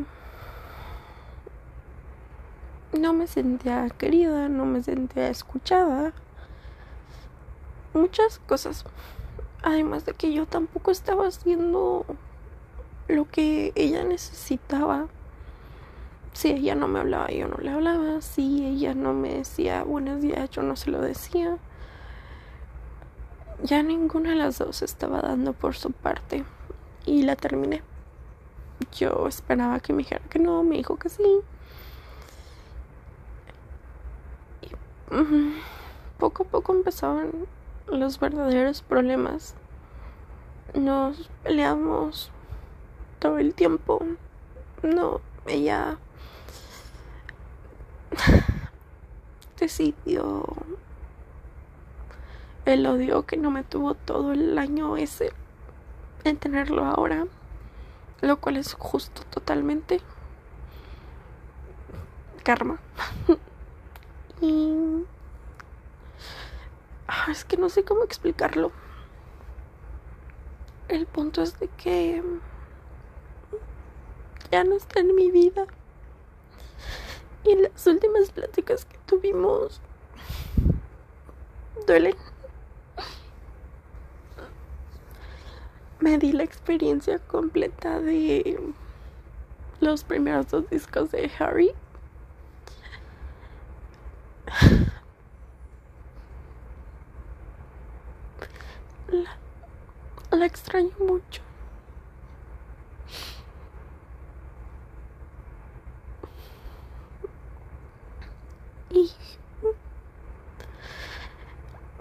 no 2.99 3.12
me 3.12 3.26
sentía 3.26 3.88
querida, 3.90 4.49
no 4.49 4.64
me 4.66 4.82
sentía 4.82 5.28
escuchada. 5.28 6.12
Muchas 7.94 8.38
cosas. 8.40 8.84
Además 9.62 10.04
de 10.04 10.12
que 10.12 10.32
yo 10.32 10.46
tampoco 10.46 10.90
estaba 10.90 11.26
haciendo 11.26 12.04
lo 13.08 13.28
que 13.28 13.72
ella 13.75 14.04
necesitaba. 14.04 15.08
Si 16.32 16.50
ella 16.50 16.75
no 16.75 16.88
me 16.88 17.00
hablaba, 17.00 17.28
yo 17.30 17.49
no 17.49 17.58
le 17.58 17.70
hablaba. 17.70 18.20
Si 18.20 18.64
ella 18.66 18.94
no 18.94 19.12
me 19.12 19.34
decía 19.34 19.84
buenos 19.84 20.20
días, 20.20 20.50
yo 20.50 20.62
no 20.62 20.76
se 20.76 20.90
lo 20.90 21.00
decía. 21.00 21.58
Ya 23.62 23.82
ninguna 23.82 24.30
de 24.30 24.37
las 24.37 24.58
dos 24.58 24.82
estaba 24.82 25.20
dando 25.20 25.52
por 25.52 25.75
su 25.76 25.92
parte. 25.92 26.44
Y 27.04 27.22
la 27.22 27.37
terminé. 27.37 27.82
Yo 28.92 29.26
esperaba 29.28 29.80
que 29.80 29.92
me 29.92 29.99
dijera 29.99 30.22
que 30.28 30.38
no, 30.38 30.62
me 30.62 30.76
dijo 30.76 30.96
que 30.96 31.08
sí. 31.08 31.42
Poco 36.19 36.45
a 36.45 36.47
poco 36.47 36.73
empezaban 36.73 37.31
los 37.87 38.19
verdaderos 38.19 38.83
problemas. 38.83 39.54
Nos 40.75 41.28
peleamos 41.42 42.31
todo 43.19 43.38
el 43.38 43.54
tiempo. 43.54 44.02
No, 44.83 45.21
ella 45.47 45.99
decidió 49.59 50.45
el 52.64 52.87
odio 52.87 53.26
que 53.26 53.37
no 53.37 53.50
me 53.50 53.64
tuvo 53.64 53.95
todo 53.95 54.33
el 54.33 54.57
año 54.59 54.97
ese 54.97 55.33
en 56.25 56.37
tenerlo 56.37 56.85
ahora, 56.85 57.26
lo 58.21 58.37
cual 58.38 58.57
es 58.57 58.75
justo 58.75 59.22
totalmente 59.31 60.01
karma. 62.44 62.79
Y... 64.42 65.05
Ah, 67.07 67.28
es 67.31 67.44
que 67.44 67.57
no 67.57 67.68
sé 67.68 67.85
cómo 67.85 68.02
explicarlo. 68.02 68.72
El 70.88 71.07
punto 71.07 71.42
es 71.42 71.59
de 71.61 71.68
que 71.68 72.20
ya 74.50 74.64
no 74.64 74.74
está 74.74 74.98
en 74.98 75.14
mi 75.14 75.31
vida. 75.31 75.64
Y 77.44 77.55
las 77.55 77.87
últimas 77.87 78.31
pláticas 78.33 78.85
que 78.85 78.98
tuvimos 79.07 79.81
duelen. 81.87 82.16
Me 86.00 86.18
di 86.18 86.33
la 86.33 86.42
experiencia 86.42 87.20
completa 87.20 88.00
de 88.00 88.59
los 89.78 90.02
primeros 90.02 90.48
dos 90.48 90.68
discos 90.68 91.12
de 91.12 91.31
Harry 91.38 91.72
la, 99.08 99.36
la 100.30 100.46
extraño 100.46 100.90
mucho. 100.98 101.42
Y 108.90 109.10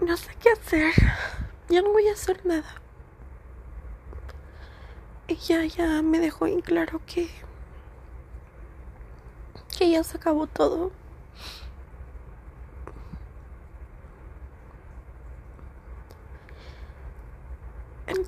no 0.00 0.16
sé 0.16 0.34
qué 0.42 0.50
hacer. 0.50 0.92
Ya 1.68 1.80
no 1.82 1.90
voy 1.92 2.08
a 2.08 2.12
hacer 2.12 2.44
nada. 2.44 2.64
Ella 5.28 5.64
ya 5.64 6.02
me 6.02 6.18
dejó 6.20 6.46
en 6.46 6.60
claro 6.60 7.00
que 7.06 7.28
que 9.78 9.90
ya 9.90 10.04
se 10.04 10.16
acabó 10.18 10.46
todo. 10.46 10.92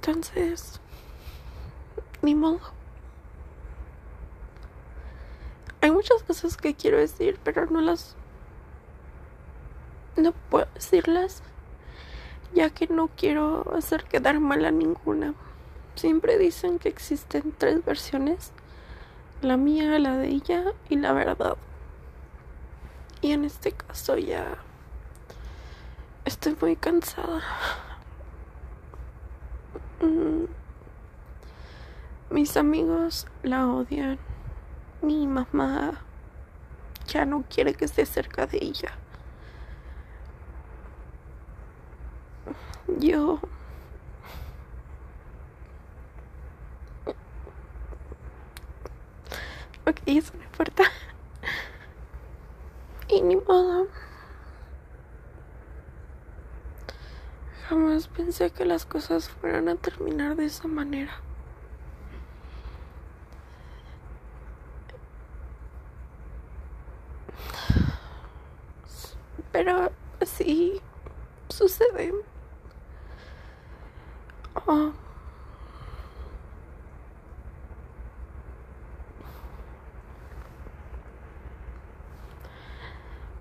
Entonces, 0.07 0.83
ni 2.21 2.35
modo. 2.35 2.61
Hay 5.81 5.91
muchas 5.93 6.23
cosas 6.23 6.59
que 6.59 6.75
quiero 6.75 6.99
decir, 6.99 7.41
pero 7.43 7.65
no 7.65 7.81
las... 7.81 8.15
No 10.17 10.33
puedo 10.51 10.67
decirlas, 10.75 11.43
ya 12.53 12.69
que 12.69 12.87
no 12.87 13.09
quiero 13.17 13.75
hacer 13.75 14.05
quedar 14.05 14.41
mal 14.41 14.67
a 14.67 14.71
ninguna. 14.71 15.33
Siempre 15.95 16.37
dicen 16.37 16.79
que 16.79 16.91
existen 16.91 17.55
tres 17.57 17.83
versiones, 17.83 18.53
la 19.41 19.57
mía, 19.57 19.99
la 19.99 20.19
de 20.19 20.29
ella 20.29 20.65
y 20.91 20.97
la 20.97 21.15
verdad. 21.15 21.57
Y 23.23 23.33
en 23.33 23.47
este 23.47 23.73
caso 23.73 24.19
ya 24.19 24.59
estoy 26.27 26.55
muy 26.61 26.77
cansada. 26.77 27.43
Mm. 30.05 30.45
Mis 32.35 32.57
amigos 32.57 33.29
la 33.45 33.69
odian. 33.69 34.19
Mi 35.03 35.29
mamá 35.29 36.01
ya 37.07 37.25
no 37.27 37.45
quiere 37.49 37.75
que 37.75 37.85
esté 37.85 38.05
cerca 38.07 38.49
de 38.49 38.59
ella. 38.59 38.91
Yo 42.99 43.39
Ok, 49.87 50.01
eso 50.07 50.33
no 50.37 50.43
importa. 50.43 50.83
Y 53.07 53.23
ni 53.23 53.37
modo. 53.37 53.87
Jamás 57.69 58.09
pensé 58.09 58.51
que 58.51 58.65
las 58.65 58.85
cosas 58.87 59.29
fueran 59.29 59.69
a 59.69 59.77
terminar 59.77 60.35
de 60.35 60.47
esa 60.47 60.67
manera. 60.67 61.13
Pero 69.55 69.93
así 70.21 70.81
sucede. 71.49 72.13
Oh. 74.67 74.93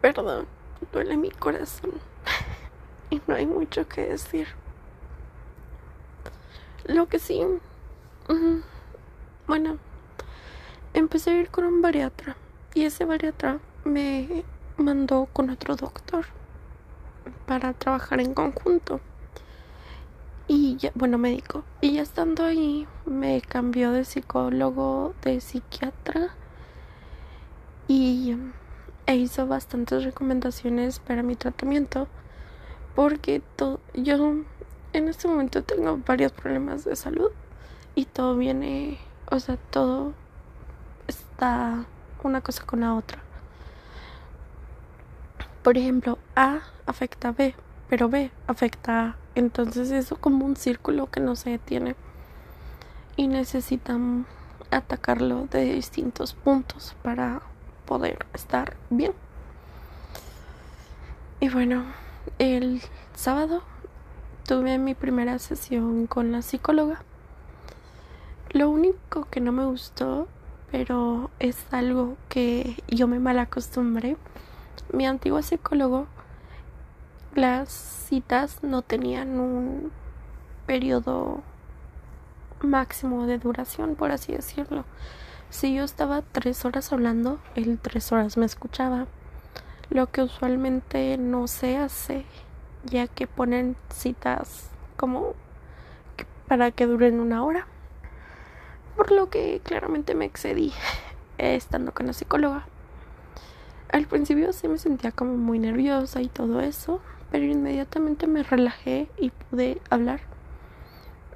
Perdón, 0.02 0.46
duele 0.92 1.18
mi 1.18 1.32
corazón 1.32 1.94
y 3.10 3.20
no 3.26 3.34
hay 3.34 3.48
mucho 3.48 3.88
que 3.88 4.10
decir. 4.10 4.48
Lo 6.86 7.08
que 7.08 7.18
sí, 7.18 7.42
bueno, 9.48 9.80
empecé 10.94 11.32
a 11.32 11.40
ir 11.40 11.50
con 11.50 11.66
un 11.66 11.82
bariatra 11.82 12.36
y 12.76 12.84
ese 12.86 13.04
bariatra 13.04 13.58
me 13.84 14.44
mandó 14.78 15.28
con 15.32 15.50
otro 15.50 15.76
doctor. 15.76 16.26
para 17.46 17.74
trabajar 17.74 18.20
en 18.20 18.34
conjunto. 18.34 19.00
Y 20.48 20.76
ya, 20.78 20.92
bueno, 20.96 21.18
médico. 21.18 21.64
Y 21.82 21.94
ya 21.94 22.02
estando 22.02 22.44
ahí, 22.44 22.88
me 23.06 23.42
cambió 23.42 23.92
de 23.92 24.04
psicólogo, 24.04 25.14
de 25.22 25.40
psiquiatra. 25.40 26.36
Y 27.88 28.36
e 29.06 29.16
hizo 29.16 29.48
bastantes 29.48 30.04
recomendaciones 30.04 31.00
para 31.00 31.24
mi 31.24 31.36
tratamiento. 31.36 32.08
Porque 32.96 33.42
todo, 33.56 33.80
yo 33.94 34.36
en 34.94 35.08
este 35.08 35.28
momento 35.28 35.64
tengo 35.64 36.00
varios 36.06 36.32
problemas 36.32 36.84
de 36.84 36.96
salud. 36.96 37.32
Y 37.96 38.06
todo 38.06 38.36
viene, 38.36 39.00
o 39.30 39.40
sea, 39.40 39.58
todo 39.58 40.14
está 41.08 41.86
una 42.24 42.42
cosa 42.42 42.66
con 42.66 42.82
la 42.82 42.96
otra. 42.96 43.22
Por 45.64 45.78
ejemplo, 45.78 46.20
A 46.36 46.60
afecta 46.86 47.30
a 47.30 47.32
B, 47.32 47.56
pero 47.90 48.10
B 48.10 48.32
afecta 48.48 49.02
a. 49.02 49.16
Entonces 49.36 49.92
es 49.92 50.10
como 50.20 50.46
un 50.46 50.58
círculo 50.58 51.10
que 51.10 51.22
no 51.22 51.36
se 51.36 51.52
detiene. 51.52 51.96
Y 53.16 53.28
necesitan 53.28 54.26
atacarlo 54.72 55.48
de 55.52 55.74
distintos 55.76 56.34
puntos 56.34 56.96
para 57.02 57.42
poder 57.86 58.26
estar 58.34 58.76
bien. 58.90 59.14
Y 61.40 61.50
bueno, 61.50 61.84
el 62.40 62.82
sábado 63.16 63.64
tuve 64.48 64.78
mi 64.78 64.96
primera 64.96 65.40
sesión 65.40 66.08
con 66.08 66.32
la 66.32 66.42
psicóloga. 66.42 67.02
Lo 68.52 68.70
único 68.70 69.28
que 69.30 69.40
no 69.40 69.52
me 69.52 69.66
gustó, 69.66 70.28
pero 70.72 71.32
es 71.40 71.58
algo 71.72 72.18
que 72.30 72.82
yo 72.88 73.08
me 73.08 73.20
mal 73.20 73.40
acostumbré, 73.40 74.18
mi 74.92 75.06
antiguo 75.08 75.42
psicólogo, 75.42 76.08
las 77.36 77.70
citas 77.70 78.64
no 78.64 78.82
tenían 78.82 79.40
un 79.40 79.92
periodo 80.66 81.42
máximo 82.62 83.26
de 83.26 83.40
duración, 83.40 83.96
por 83.96 84.12
así 84.12 84.34
decirlo. 84.34 84.86
Si 85.50 85.74
yo 85.74 85.84
estaba 85.84 86.22
tres 86.22 86.66
horas 86.66 86.92
hablando, 86.92 87.40
él 87.56 87.80
tres 87.82 88.12
horas 88.12 88.38
me 88.38 88.46
escuchaba, 88.46 89.08
lo 89.90 90.08
que 90.12 90.22
usualmente 90.22 91.18
no 91.18 91.48
se 91.48 91.78
hace, 91.78 92.26
ya 92.86 93.08
que 93.08 93.28
ponen 93.28 93.76
citas 93.90 94.70
como 94.98 95.36
para 96.48 96.72
que 96.72 96.86
duren 96.86 97.20
una 97.20 97.44
hora. 97.44 97.68
Por 98.96 99.12
lo 99.12 99.30
que 99.30 99.62
claramente 99.64 100.16
me 100.16 100.26
excedí 100.26 100.74
estando 101.38 101.94
con 101.94 102.08
la 102.08 102.14
psicóloga. 102.14 102.66
Al 103.94 104.08
principio 104.08 104.52
sí 104.54 104.68
me 104.68 104.80
sentía 104.80 105.12
como 105.12 105.38
muy 105.38 105.60
nerviosa 105.60 106.20
y 106.20 106.28
todo 106.28 106.62
eso, 106.62 107.00
pero 107.30 107.46
inmediatamente 107.46 108.26
me 108.26 108.42
relajé 108.42 109.08
y 109.20 109.30
pude 109.30 109.80
hablar. 109.92 110.22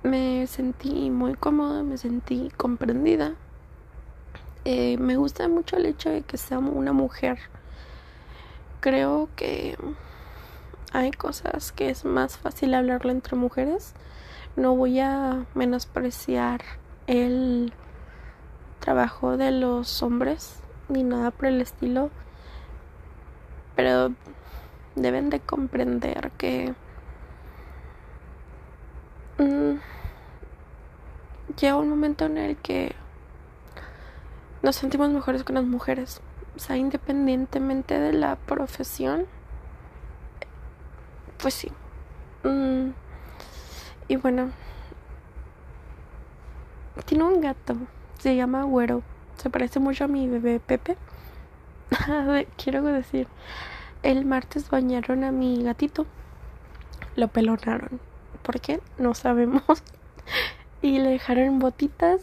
Me 0.02 0.48
sentí 0.48 1.12
muy 1.12 1.36
cómoda, 1.36 1.84
me 1.84 2.00
sentí 2.00 2.52
comprendida. 2.58 3.36
Eh, 4.66 4.98
me 4.98 5.18
gusta 5.18 5.48
mucho 5.48 5.78
el 5.78 5.86
hecho 5.86 6.10
de 6.10 6.24
que 6.24 6.38
sea 6.38 6.58
una 6.58 6.94
mujer. 6.94 7.38
Creo 8.80 9.30
que 9.36 9.78
hay 10.94 11.12
cosas 11.12 11.72
que 11.72 11.92
es 11.92 12.06
más 12.06 12.40
fácil 12.40 12.74
hablarlo 12.74 13.12
entre 13.12 13.36
mujeres. 13.36 13.94
No 14.56 14.76
voy 14.76 15.00
a 15.00 15.46
menospreciar 15.54 16.62
el 17.06 17.72
trabajo 18.80 19.38
de 19.38 19.52
los 19.52 20.02
hombres 20.02 20.56
ni 20.90 21.04
nada 21.04 21.30
por 21.30 21.46
el 21.46 21.62
estilo 21.62 22.10
pero 23.78 24.12
deben 24.96 25.30
de 25.30 25.40
comprender 25.40 26.32
que 26.32 26.74
mm, 29.38 29.76
llega 31.62 31.76
un 31.76 31.88
momento 31.88 32.26
en 32.26 32.40
el 32.40 32.58
que 32.58 32.96
nos 34.64 34.76
sentimos 34.76 35.12
mejores 35.12 35.44
con 35.44 35.56
las 35.56 35.64
mujeres, 35.64 36.22
o 36.56 36.60
sea, 36.60 36.76
independientemente 36.76 38.00
de 38.00 38.14
la 38.14 38.36
profesión, 38.36 39.28
pues 41.38 41.54
sí. 41.54 41.72
Mm, 42.44 42.90
y 44.08 44.16
bueno, 44.16 44.50
tiene 47.06 47.26
un 47.26 47.42
gato, 47.42 47.76
se 48.18 48.36
llama 48.36 48.64
Güero, 48.64 49.04
se 49.38 49.52
parece 49.52 49.80
mucho 49.80 50.06
a 50.06 50.08
mi 50.08 50.28
bebé 50.28 50.60
Pepe. 50.60 50.98
quiero 52.58 52.84
decir, 52.84 53.28
el 54.04 54.26
martes 54.26 54.70
bañaron 54.70 55.24
a 55.24 55.32
mi 55.32 55.64
gatito, 55.64 56.06
lo 57.16 57.28
pelonaron. 57.28 58.00
¿Por 58.44 58.60
qué? 58.60 58.80
No 58.98 59.14
sabemos. 59.14 59.64
y 60.82 61.00
le 61.00 61.10
dejaron 61.10 61.60
botitas, 61.60 62.22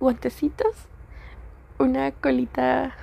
guantecitos, 0.00 0.74
una 1.78 2.12
colita 2.12 2.94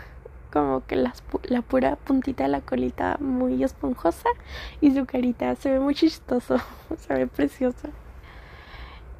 como 0.51 0.85
que 0.85 0.95
la 0.95 1.61
pura 1.67 1.97
puntita 1.97 2.43
de 2.45 2.49
la 2.49 2.61
colita 2.61 3.17
muy 3.19 3.61
esponjosa 3.61 4.29
y 4.79 4.91
su 4.91 5.05
carita 5.05 5.53
se 5.55 5.69
ve 5.69 5.81
muy 5.81 5.95
chistoso, 5.95 6.57
se 6.97 7.13
ve 7.13 7.27
preciosa. 7.27 7.89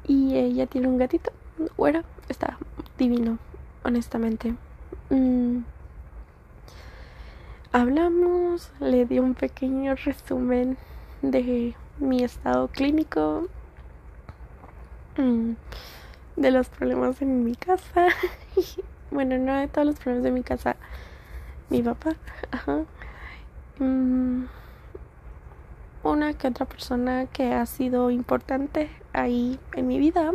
Y 0.06 0.36
ella 0.36 0.66
tiene 0.66 0.88
un 0.88 0.98
gatito, 0.98 1.32
bueno, 1.76 2.02
está 2.28 2.58
divino, 2.96 3.38
honestamente. 3.84 4.54
Mm 5.10 5.75
hablamos, 7.76 8.72
le 8.80 9.04
di 9.04 9.18
un 9.18 9.34
pequeño 9.34 9.96
resumen 9.96 10.78
de 11.20 11.74
mi 11.98 12.24
estado 12.24 12.68
clínico, 12.68 13.48
mm, 15.18 15.50
de 16.36 16.50
los 16.50 16.70
problemas 16.70 17.20
en 17.20 17.44
mi 17.44 17.54
casa, 17.54 18.06
bueno, 19.10 19.36
no 19.36 19.54
de 19.58 19.68
todos 19.68 19.86
los 19.88 19.96
problemas 19.96 20.24
de 20.24 20.30
mi 20.30 20.42
casa, 20.42 20.76
mi 21.68 21.82
papá, 21.82 22.16
mm, 23.78 24.44
una 26.02 26.32
que 26.32 26.48
otra 26.48 26.64
persona 26.64 27.26
que 27.26 27.52
ha 27.52 27.66
sido 27.66 28.10
importante 28.10 28.88
ahí 29.12 29.60
en 29.74 29.86
mi 29.86 29.98
vida. 29.98 30.32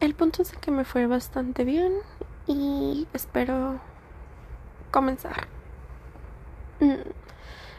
El 0.00 0.14
punto 0.14 0.40
es 0.40 0.52
que 0.52 0.70
me 0.70 0.84
fue 0.84 1.06
bastante 1.06 1.64
bien 1.64 1.92
y 2.46 3.06
espero 3.12 3.80
comenzar. 4.90 5.46
Mm, 6.80 7.02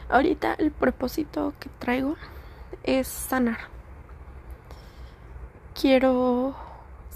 ahorita 0.08 0.54
el 0.54 0.70
propósito 0.70 1.54
que 1.58 1.68
traigo 1.78 2.16
es 2.82 3.08
sanar. 3.08 3.58
Quiero 5.80 6.54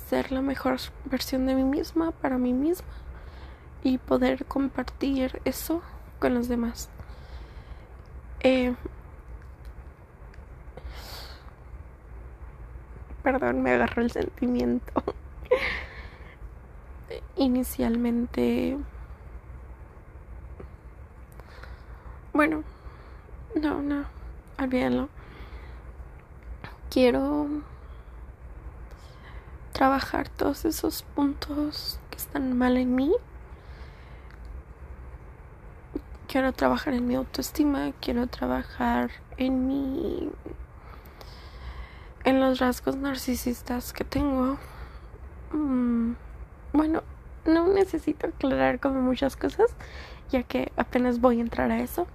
ser 0.08 0.32
la 0.32 0.40
mejor 0.40 0.78
versión 1.04 1.46
de 1.46 1.54
mí 1.54 1.64
misma 1.64 2.10
para 2.12 2.38
mí 2.38 2.52
misma 2.52 2.88
y 3.82 3.98
poder 3.98 4.44
compartir 4.46 5.40
eso 5.44 5.82
con 6.18 6.34
los 6.34 6.48
demás. 6.48 6.88
Eh, 8.40 8.74
perdón, 13.22 13.62
me 13.62 13.72
agarró 13.72 14.02
el 14.02 14.10
sentimiento. 14.10 15.02
Inicialmente 17.36 18.78
Bueno, 22.34 22.64
no, 23.54 23.80
no, 23.80 24.06
olvídenlo. 24.58 25.08
Quiero 26.90 27.46
trabajar 29.70 30.28
todos 30.28 30.64
esos 30.64 31.04
puntos 31.14 32.00
que 32.10 32.16
están 32.16 32.58
mal 32.58 32.76
en 32.76 32.92
mí. 32.96 33.12
Quiero 36.26 36.52
trabajar 36.52 36.94
en 36.94 37.06
mi 37.06 37.14
autoestima, 37.14 37.92
quiero 38.00 38.26
trabajar 38.26 39.12
en 39.36 39.68
mi 39.68 40.28
en 42.24 42.40
los 42.40 42.58
rasgos 42.58 42.96
narcisistas 42.96 43.92
que 43.92 44.02
tengo. 44.02 44.58
Mm, 45.52 46.14
bueno, 46.72 47.04
no 47.44 47.68
necesito 47.68 48.26
aclarar 48.26 48.80
como 48.80 49.00
muchas 49.02 49.36
cosas, 49.36 49.70
ya 50.32 50.42
que 50.42 50.72
apenas 50.76 51.20
voy 51.20 51.38
a 51.38 51.42
entrar 51.42 51.70
a 51.70 51.78
eso. 51.78 52.08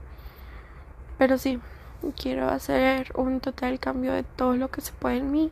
Pero 1.19 1.37
sí, 1.37 1.59
quiero 2.15 2.49
hacer 2.49 3.11
un 3.13 3.41
total 3.41 3.77
cambio 3.79 4.13
de 4.13 4.23
todo 4.23 4.55
lo 4.55 4.71
que 4.71 4.79
se 4.81 4.93
puede 4.93 5.17
en 5.17 5.31
mí 5.31 5.51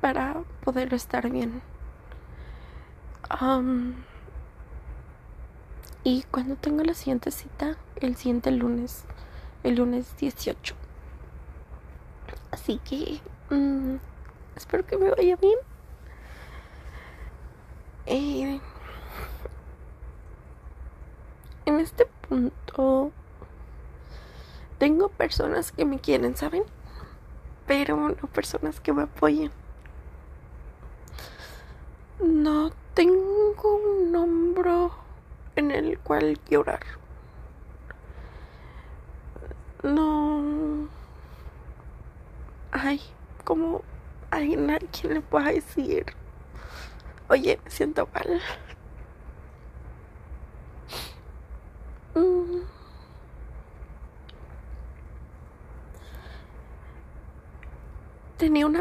para 0.00 0.42
poder 0.62 0.92
estar 0.94 1.28
bien. 1.30 1.62
y 6.04 6.22
cuando 6.30 6.56
tengo 6.56 6.82
la 6.84 6.94
siguiente 6.94 7.30
cita, 7.30 7.76
el 7.96 8.16
siguiente 8.16 8.50
lunes, 8.50 9.04
el 9.64 9.76
lunes 9.76 10.16
18. 10.18 10.74
Así 12.50 12.78
que 12.78 13.20
mm, 13.54 13.96
espero 14.56 14.84
que 14.86 14.98
me 14.98 15.10
vaya 15.10 15.36
bien. 15.36 15.58
Eh, 18.06 18.60
en 21.64 21.80
este 21.80 22.06
punto 22.28 23.12
tengo 24.80 25.10
personas 25.10 25.72
que 25.72 25.84
me 25.84 25.98
quieren, 26.00 26.34
¿saben? 26.36 26.62
Pero 27.66 27.96
no 28.08 28.28
personas 28.28 28.80
que 28.80 28.94
me 28.94 29.02
apoyen. 29.02 29.52
No 32.18 32.70
tengo 32.94 33.76
un 33.76 34.16
hombro 34.16 34.90
en 35.54 35.70
el 35.70 35.98
cual 35.98 36.40
llorar. 36.48 36.80
No 39.82 40.88
hay 42.72 43.02
como 43.44 43.82
alguien 44.30 44.70
a 44.70 44.78
quien 44.78 45.12
le 45.14 45.20
pueda 45.20 45.52
decir, 45.52 46.06
oye, 47.28 47.60
me 47.62 47.70
siento 47.70 48.08
mal. 48.14 48.40
Mm. 52.14 52.60
Tenía 58.40 58.66
una 58.66 58.80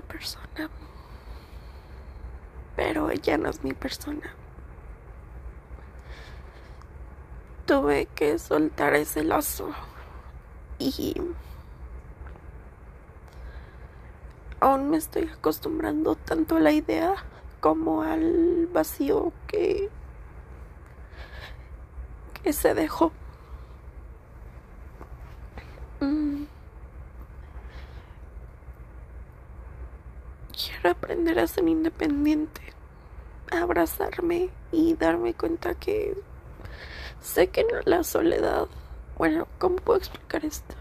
pero 2.76 3.12
ella 3.12 3.38
no 3.38 3.50
es 3.50 3.64
mi 3.64 3.74
persona. 3.74 4.34
Tuve 7.66 8.08
que 8.08 8.40
soltar 8.40 8.96
ese 8.96 9.24
lazo 9.24 9.72
y 10.80 11.14
aún 14.60 14.90
me 14.90 14.98
estoy 14.98 15.30
acostumbrando 15.34 16.16
tanto 16.16 16.56
a 16.58 16.60
la 16.60 16.72
idea 16.72 17.16
como 17.60 18.02
al 18.04 18.68
vacío 18.68 19.34
que, 19.48 19.90
que 22.42 22.54
se 22.54 22.74
dejó. 22.74 23.12
Mm. 26.00 26.46
Aprender 30.90 31.38
a 31.38 31.46
ser 31.46 31.68
independiente, 31.68 32.62
a 33.52 33.60
abrazarme 33.62 34.50
y 34.72 34.96
darme 34.96 35.36
cuenta 35.36 35.76
que 35.76 36.18
sé 37.22 37.50
que 37.50 37.64
no 37.64 37.80
la 37.86 38.04
soledad. 38.04 38.68
Bueno, 39.16 39.48
¿cómo 39.60 39.76
puedo 39.76 40.00
explicar 40.00 40.44
esto? 40.46 40.74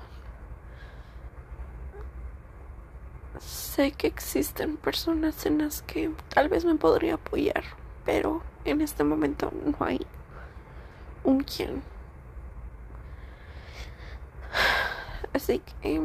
Sé 3.39 3.93
que 3.93 4.07
existen 4.07 4.79
personas 4.79 5.45
en 5.45 5.59
las 5.59 5.83
que 5.83 6.11
tal 6.31 6.49
vez 6.49 6.65
me 6.65 6.77
podría 6.77 7.15
apoyar, 7.15 7.65
pero 8.07 8.43
en 8.65 8.81
este 8.81 9.05
momento 9.05 9.53
no 9.63 9.77
hay 9.85 10.07
un 11.23 11.45
quien. 11.45 11.83
Así 15.35 15.61
que 15.83 16.01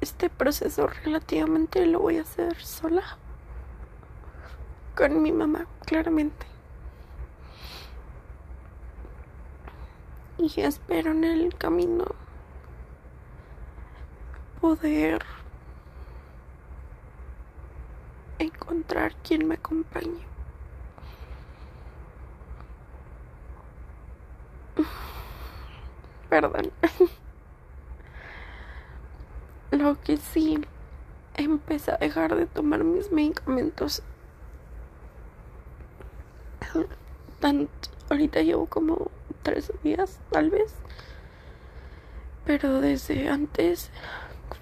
este 0.00 0.30
proceso 0.30 0.86
relativamente 0.86 1.84
lo 1.86 2.00
voy 2.00 2.18
a 2.18 2.22
hacer 2.22 2.56
sola. 2.62 3.02
Con 4.96 5.22
mi 5.22 5.32
mamá, 5.32 5.66
claramente. 5.84 6.46
Y 10.38 10.60
espero 10.60 11.10
en 11.12 11.24
el 11.24 11.54
camino 11.54 12.06
poder 14.60 15.22
encontrar 18.38 19.14
quien 19.16 19.46
me 19.46 19.54
acompañe. 19.54 20.30
Perdón. 26.30 26.72
Lo 29.70 30.00
que 30.00 30.16
sí, 30.16 30.58
empecé 31.34 31.92
a 31.92 31.96
dejar 31.96 32.34
de 32.36 32.46
tomar 32.46 32.84
mis 32.84 33.12
medicamentos. 33.12 34.02
Ahorita 38.10 38.42
llevo 38.42 38.66
como 38.66 39.10
tres 39.42 39.72
días, 39.82 40.20
tal 40.30 40.50
vez. 40.50 40.74
Pero 42.44 42.80
desde 42.80 43.28
antes 43.28 43.90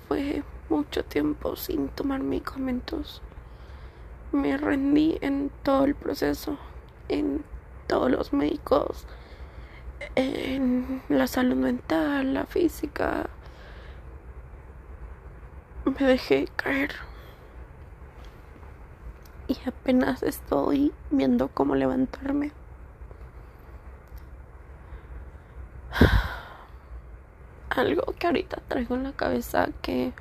fue 0.06 0.42
mucho 0.68 1.04
tiempo 1.04 1.56
sin 1.56 1.88
tomar 1.88 2.22
medicamentos 2.22 3.22
me 4.32 4.56
rendí 4.56 5.18
en 5.20 5.50
todo 5.62 5.84
el 5.84 5.94
proceso, 5.94 6.58
en 7.08 7.42
todos 7.86 8.10
los 8.10 8.32
médicos, 8.32 9.06
en 10.14 11.02
la 11.08 11.26
salud 11.26 11.56
mental, 11.56 12.34
la 12.34 12.44
física. 12.44 13.30
Me 15.84 16.06
dejé 16.06 16.48
caer. 16.56 16.94
Y 19.48 19.56
apenas 19.66 20.22
estoy 20.22 20.92
viendo 21.10 21.48
cómo 21.48 21.74
levantarme. 21.74 22.52
Algo 27.70 28.12
que 28.18 28.26
ahorita 28.26 28.60
traigo 28.68 28.94
en 28.94 29.04
la 29.04 29.12
cabeza 29.12 29.68
que 29.80 30.12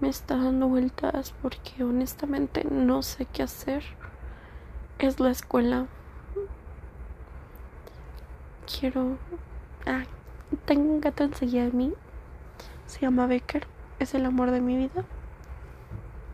me 0.00 0.08
está 0.08 0.36
dando 0.36 0.66
vueltas 0.68 1.34
porque 1.42 1.84
honestamente 1.84 2.64
no 2.64 3.02
sé 3.02 3.26
qué 3.26 3.42
hacer. 3.42 3.84
Es 4.98 5.20
la 5.20 5.30
escuela. 5.30 5.86
Quiero... 8.66 9.18
Ah, 9.86 10.04
tengo 10.64 10.92
un 10.92 11.00
gato 11.00 11.24
enseguida 11.24 11.64
de 11.64 11.72
mí. 11.72 11.92
Se 12.86 13.00
llama 13.00 13.26
Becker. 13.26 13.66
Es 14.02 14.14
el 14.14 14.26
amor 14.26 14.50
de 14.50 14.60
mi 14.60 14.76
vida. 14.76 15.04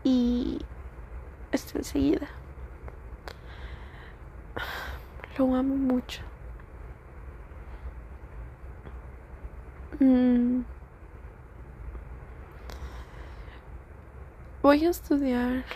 Y 0.02 0.64
está 1.52 1.76
enseguida. 1.76 2.26
Lo 5.37 5.54
amo 5.54 5.76
mucho. 5.76 6.22
Mm. 10.00 10.62
Voy 14.62 14.87
a 14.87 14.88
estudiar 14.88 15.66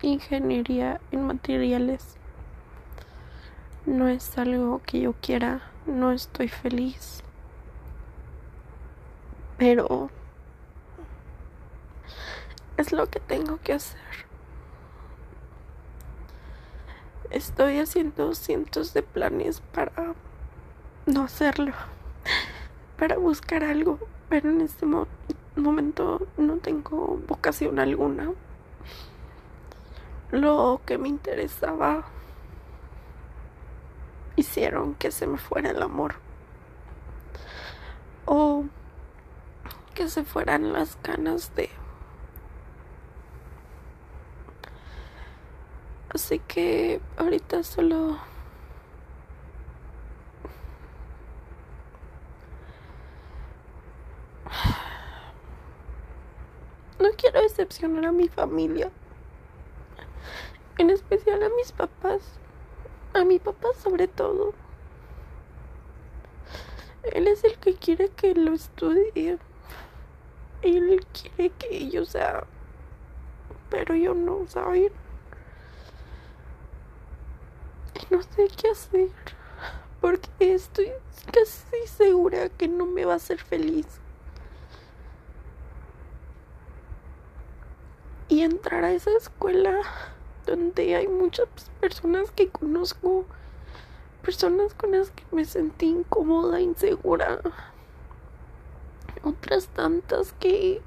ingeniería 0.00 0.98
en 1.10 1.26
materiales. 1.26 2.16
No 3.84 4.08
es 4.08 4.38
algo 4.38 4.80
que 4.80 5.02
yo 5.02 5.12
quiera, 5.20 5.60
no 5.84 6.10
estoy 6.10 6.48
feliz. 6.48 7.22
Pero 9.58 10.10
es 12.76 12.92
lo 12.92 13.08
que 13.08 13.20
tengo 13.20 13.58
que 13.62 13.72
hacer. 13.72 14.00
Estoy 17.30 17.78
haciendo 17.78 18.34
cientos 18.34 18.92
de 18.92 19.02
planes 19.02 19.60
para 19.72 20.14
no 21.06 21.22
hacerlo, 21.22 21.72
para 22.98 23.16
buscar 23.16 23.64
algo, 23.64 23.98
pero 24.28 24.50
en 24.50 24.60
este 24.60 24.86
momento 25.56 26.26
no 26.36 26.56
tengo 26.58 27.18
vocación 27.26 27.78
alguna. 27.78 28.30
Lo 30.30 30.80
que 30.84 30.98
me 30.98 31.08
interesaba 31.08 32.04
hicieron 34.36 34.94
que 34.94 35.10
se 35.10 35.26
me 35.26 35.38
fuera 35.38 35.70
el 35.70 35.82
amor. 35.82 36.16
O 38.26 38.64
que 39.96 40.08
se 40.08 40.24
fueran 40.24 40.74
las 40.74 40.98
ganas 41.02 41.54
de... 41.56 41.70
Así 46.10 46.38
que 46.38 47.00
ahorita 47.16 47.62
solo 47.62 48.18
No 57.00 57.08
quiero 57.16 57.40
decepcionar 57.40 58.04
a 58.04 58.12
mi 58.12 58.28
familia. 58.28 58.90
En 60.76 60.90
especial 60.90 61.42
a 61.42 61.48
mis 61.48 61.72
papás. 61.72 62.20
A 63.14 63.24
mi 63.24 63.38
papá 63.38 63.68
sobre 63.82 64.08
todo. 64.08 64.52
Él 67.02 67.28
es 67.28 67.44
el 67.44 67.56
que 67.58 67.74
quiere 67.74 68.10
que 68.10 68.34
lo 68.34 68.52
estudie. 68.52 69.38
Él 70.62 71.04
quiere 71.12 71.50
que 71.50 71.90
yo 71.90 72.04
sea. 72.04 72.44
Pero 73.70 73.94
yo 73.94 74.14
no, 74.14 74.46
¿saben? 74.46 74.92
Y 77.94 78.14
no 78.14 78.22
sé 78.22 78.48
qué 78.56 78.70
hacer. 78.70 79.08
Porque 80.00 80.28
estoy 80.38 80.92
casi 81.32 81.86
segura 81.86 82.48
que 82.48 82.68
no 82.68 82.86
me 82.86 83.04
va 83.04 83.14
a 83.14 83.16
hacer 83.16 83.40
feliz. 83.40 84.00
y 88.28 88.42
entrar 88.42 88.84
a 88.84 88.92
esa 88.92 89.10
escuela 89.16 89.80
donde 90.46 90.96
hay 90.96 91.08
muchas 91.08 91.48
personas 91.80 92.30
que 92.32 92.48
conozco, 92.48 93.24
personas 94.22 94.74
con 94.74 94.92
las 94.92 95.10
que 95.10 95.24
me 95.32 95.44
sentí 95.44 95.86
incómoda, 95.86 96.60
insegura. 96.60 97.40
Otras 99.26 99.66
tantas 99.68 100.32
que 100.34 100.80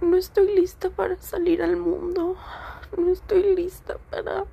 no 0.00 0.16
estoy 0.16 0.54
lista 0.54 0.90
para 0.90 1.16
salir 1.16 1.62
al 1.62 1.76
mundo. 1.76 2.36
No 2.96 3.12
estoy 3.12 3.54
lista 3.54 3.98
para... 4.10 4.44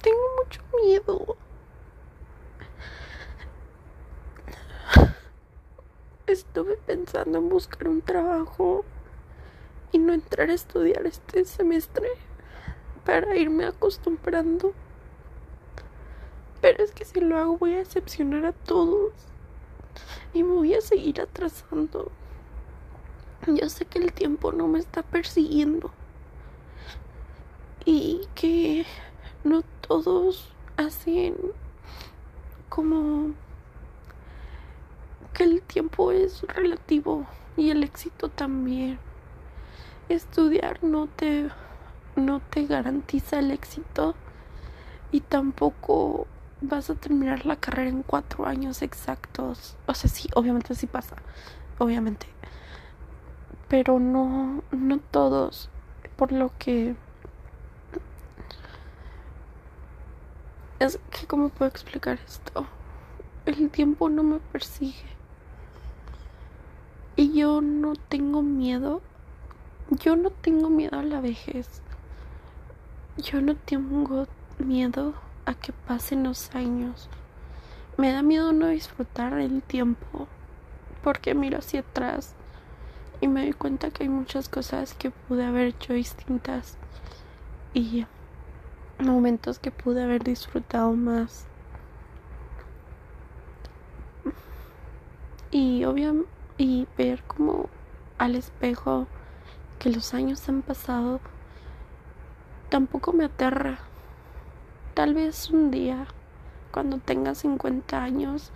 Tengo 0.00 0.22
mucho 0.42 0.62
miedo. 0.82 1.36
Estuve 6.26 6.76
pensando 6.76 7.38
en 7.38 7.48
buscar 7.48 7.88
un 7.88 8.00
trabajo 8.00 8.84
y 9.92 9.98
no 9.98 10.12
entrar 10.12 10.50
a 10.50 10.54
estudiar 10.54 11.06
este 11.06 11.44
semestre 11.44 12.08
para 13.04 13.36
irme 13.36 13.66
acostumbrando. 13.66 14.72
Pero 16.60 16.84
es 16.84 16.92
que 16.92 17.04
si 17.04 17.20
lo 17.20 17.38
hago 17.38 17.58
voy 17.58 17.74
a 17.74 17.78
decepcionar 17.78 18.46
a 18.46 18.52
todos 18.52 19.12
y 20.34 20.42
me 20.42 20.52
voy 20.52 20.74
a 20.74 20.80
seguir 20.80 21.20
atrasando. 21.20 22.10
Yo 23.46 23.68
sé 23.68 23.86
que 23.86 23.98
el 23.98 24.12
tiempo 24.12 24.52
no 24.52 24.66
me 24.68 24.78
está 24.78 25.02
persiguiendo 25.02 25.90
y 27.84 28.26
que 28.34 28.84
no 29.44 29.62
todos 29.86 30.52
hacen 30.76 31.36
como 32.68 33.32
que 35.32 35.44
el 35.44 35.62
tiempo 35.62 36.12
es 36.12 36.42
relativo 36.42 37.26
y 37.56 37.70
el 37.70 37.82
éxito 37.82 38.28
también. 38.28 38.98
Estudiar 40.08 40.82
no 40.82 41.06
te 41.06 41.48
no 42.16 42.40
te 42.40 42.66
garantiza 42.66 43.38
el 43.38 43.52
éxito 43.52 44.14
y 45.12 45.20
tampoco 45.20 46.26
vas 46.60 46.90
a 46.90 46.94
terminar 46.94 47.46
la 47.46 47.56
carrera 47.56 47.90
en 47.90 48.02
cuatro 48.02 48.46
años 48.46 48.82
exactos. 48.82 49.76
O 49.86 49.94
sea, 49.94 50.10
sí, 50.10 50.28
obviamente 50.34 50.74
sí 50.74 50.86
pasa, 50.86 51.16
obviamente. 51.78 52.26
Pero 53.68 53.98
no, 53.98 54.62
no 54.70 54.98
todos. 54.98 55.68
Por 56.16 56.32
lo 56.32 56.50
que... 56.58 56.96
Es 60.78 60.98
que, 61.10 61.26
¿cómo 61.26 61.48
puedo 61.48 61.68
explicar 61.70 62.18
esto? 62.24 62.66
El 63.46 63.70
tiempo 63.70 64.08
no 64.08 64.22
me 64.22 64.38
persigue. 64.38 65.18
Y 67.16 67.32
yo 67.32 67.60
no 67.60 67.94
tengo 67.94 68.42
miedo. 68.42 69.02
Yo 69.90 70.16
no 70.16 70.30
tengo 70.30 70.70
miedo 70.70 70.98
a 70.98 71.02
la 71.02 71.20
vejez. 71.20 71.82
Yo 73.16 73.40
no 73.40 73.56
tengo 73.56 74.26
miedo 74.58 75.14
a 75.48 75.54
que 75.54 75.72
pasen 75.72 76.24
los 76.24 76.54
años. 76.54 77.08
Me 77.96 78.12
da 78.12 78.22
miedo 78.22 78.52
no 78.52 78.66
disfrutar 78.68 79.32
el 79.38 79.62
tiempo 79.62 80.28
porque 81.02 81.34
miro 81.34 81.58
hacia 81.58 81.80
atrás 81.80 82.34
y 83.20 83.28
me 83.28 83.42
doy 83.42 83.54
cuenta 83.54 83.90
que 83.90 84.04
hay 84.04 84.08
muchas 84.10 84.48
cosas 84.48 84.94
que 84.94 85.10
pude 85.10 85.44
haber 85.44 85.68
hecho 85.68 85.94
distintas 85.94 86.76
y 87.72 88.06
momentos 88.98 89.58
que 89.58 89.70
pude 89.70 90.02
haber 90.02 90.22
disfrutado 90.22 90.92
más. 90.92 91.46
Y 95.50 95.84
obviamente 95.84 96.28
y 96.58 96.88
ver 96.98 97.22
como 97.22 97.70
al 98.18 98.34
espejo 98.34 99.06
que 99.78 99.90
los 99.90 100.12
años 100.12 100.48
han 100.48 100.62
pasado 100.62 101.20
tampoco 102.68 103.12
me 103.12 103.24
aterra 103.24 103.78
Tal 104.98 105.14
vez 105.14 105.50
un 105.50 105.70
día, 105.70 106.08
cuando 106.72 106.98
tenga 106.98 107.36
50 107.36 108.02
años, 108.02 108.50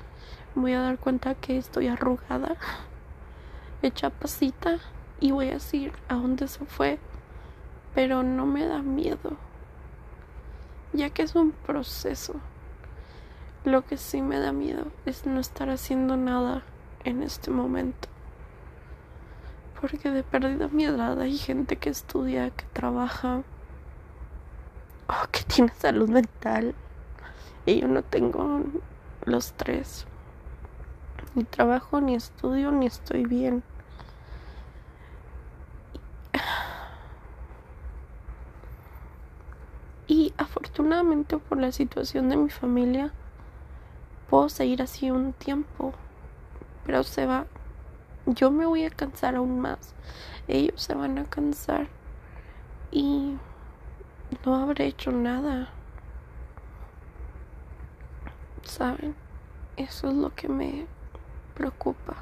voy 0.56 0.72
a 0.72 0.80
dar 0.80 0.98
cuenta 0.98 1.36
que 1.36 1.56
estoy 1.56 1.86
arrugada, 1.86 2.56
hecha 3.80 4.10
pasita, 4.10 4.80
y 5.20 5.30
voy 5.30 5.50
a 5.50 5.52
decir 5.52 5.92
a 6.08 6.14
dónde 6.14 6.48
se 6.48 6.64
fue, 6.64 6.98
pero 7.94 8.24
no 8.24 8.44
me 8.44 8.66
da 8.66 8.82
miedo, 8.82 9.36
ya 10.92 11.10
que 11.10 11.22
es 11.22 11.36
un 11.36 11.52
proceso. 11.52 12.34
Lo 13.64 13.84
que 13.86 13.96
sí 13.96 14.20
me 14.20 14.40
da 14.40 14.50
miedo 14.50 14.86
es 15.06 15.24
no 15.26 15.38
estar 15.38 15.70
haciendo 15.70 16.16
nada 16.16 16.64
en 17.04 17.22
este 17.22 17.52
momento. 17.52 18.08
Porque 19.80 20.10
de 20.10 20.24
pérdida 20.24 20.66
mi 20.66 20.86
edad 20.86 21.20
hay 21.20 21.38
gente 21.38 21.76
que 21.76 21.90
estudia, 21.90 22.50
que 22.50 22.64
trabaja, 22.72 23.44
oh, 25.12 25.28
que 25.30 25.42
tiene 25.44 25.72
salud 25.74 26.08
mental 26.08 26.74
y 27.66 27.80
yo 27.80 27.88
no 27.88 28.02
tengo 28.02 28.62
los 29.24 29.52
tres. 29.52 30.06
Ni 31.34 31.44
trabajo, 31.44 32.00
ni 32.00 32.14
estudio, 32.14 32.72
ni 32.72 32.86
estoy 32.86 33.24
bien. 33.24 33.62
Y 40.08 40.34
afortunadamente 40.36 41.38
por 41.38 41.58
la 41.58 41.72
situación 41.72 42.28
de 42.28 42.36
mi 42.36 42.50
familia, 42.50 43.12
puedo 44.28 44.50
seguir 44.50 44.82
así 44.82 45.10
un 45.10 45.32
tiempo. 45.32 45.94
Pero 46.84 47.02
se 47.02 47.24
va. 47.24 47.46
Yo 48.26 48.50
me 48.50 48.66
voy 48.66 48.84
a 48.84 48.90
cansar 48.90 49.36
aún 49.36 49.60
más. 49.60 49.94
Ellos 50.48 50.82
se 50.82 50.94
van 50.94 51.18
a 51.18 51.24
cansar. 51.24 51.88
Y 52.90 53.36
no 54.44 54.56
habré 54.56 54.86
hecho 54.86 55.12
nada. 55.12 55.68
¿Saben? 58.62 59.14
Eso 59.76 60.08
es 60.08 60.14
lo 60.14 60.34
que 60.34 60.48
me 60.48 60.86
preocupa. 61.54 62.16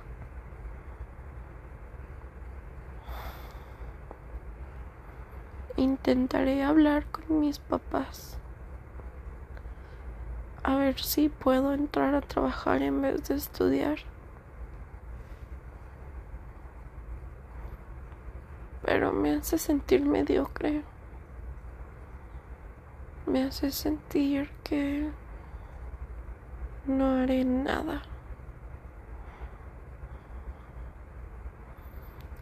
Intentaré 5.76 6.62
hablar 6.62 7.06
con 7.06 7.40
mis 7.40 7.58
papás. 7.58 8.36
A 10.62 10.76
ver 10.76 11.00
si 11.00 11.28
puedo 11.28 11.72
entrar 11.72 12.14
a 12.14 12.20
trabajar 12.20 12.82
en 12.82 13.00
vez 13.00 13.28
de 13.28 13.36
estudiar. 13.36 13.98
Pero 18.84 19.12
me 19.12 19.36
hace 19.36 19.56
sentir 19.58 20.02
mediocre 20.02 20.82
me 23.26 23.44
hace 23.44 23.70
sentir 23.70 24.50
que 24.64 25.10
no 26.86 27.22
haré 27.22 27.44
nada. 27.44 28.02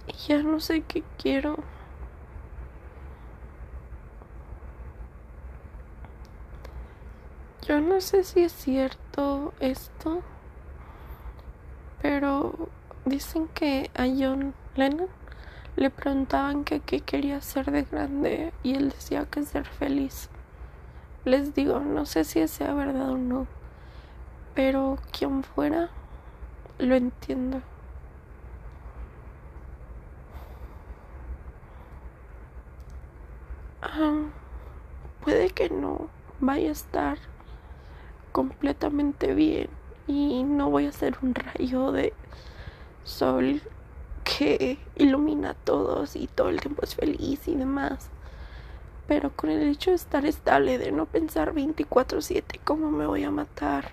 Y 0.07 0.13
ya 0.29 0.43
no 0.43 0.61
sé 0.61 0.83
qué 0.83 1.03
quiero. 1.19 1.57
Yo 7.67 7.81
no 7.81 8.01
sé 8.01 8.25
si 8.25 8.41
es 8.45 8.53
cierto 8.53 9.53
esto, 9.61 10.23
pero 12.01 12.71
dicen 13.05 13.47
que 13.49 13.91
a 13.95 14.05
John 14.05 14.55
Lennon 14.75 15.09
le 15.77 15.91
preguntaban 15.91 16.65
que 16.65 16.81
qué 16.81 17.01
quería 17.01 17.41
ser 17.43 17.71
de 17.71 17.83
grande 17.83 18.53
y 18.63 18.75
él 18.75 18.89
decía 18.89 19.27
que 19.27 19.43
ser 19.43 19.67
feliz. 19.67 20.31
Les 21.25 21.55
digo, 21.55 21.81
no 21.81 22.07
sé 22.07 22.25
si 22.25 22.47
sea 22.49 22.73
verdad 22.75 23.11
o 23.11 23.19
no, 23.19 23.47
pero 24.55 24.99
quien 25.13 25.43
fuera, 25.43 25.91
lo 26.79 26.95
entiendo. 26.95 27.61
Ah, 33.83 34.23
puede 35.23 35.51
que 35.51 35.71
no 35.71 36.09
vaya 36.41 36.69
a 36.69 36.73
estar 36.73 37.19
completamente 38.33 39.35
bien 39.35 39.69
y 40.07 40.45
no 40.45 40.71
voy 40.71 40.87
a 40.87 40.93
ser 40.93 41.19
un 41.23 41.35
rayo 41.35 41.93
de 41.93 42.13
sol 43.05 43.63
que 44.25 44.79
ilumina 44.97 45.51
a 45.51 45.55
todos 45.55 46.17
y 46.17 46.27
todo 46.27 46.49
el 46.49 46.61
tiempo 46.61 46.83
es 46.83 46.95
feliz 46.95 47.47
y 47.49 47.55
demás. 47.55 48.11
Pero 49.09 49.35
con 49.35 49.51
el 49.51 49.69
hecho 49.69 49.91
de 49.91 49.97
estar 49.97 50.25
estable, 50.27 50.79
de 50.79 50.93
no 50.93 51.07
pensar 51.07 51.53
24/7 51.53 52.61
cómo 52.63 52.91
me 52.93 53.07
voy 53.07 53.25
a 53.25 53.31
matar, 53.33 53.93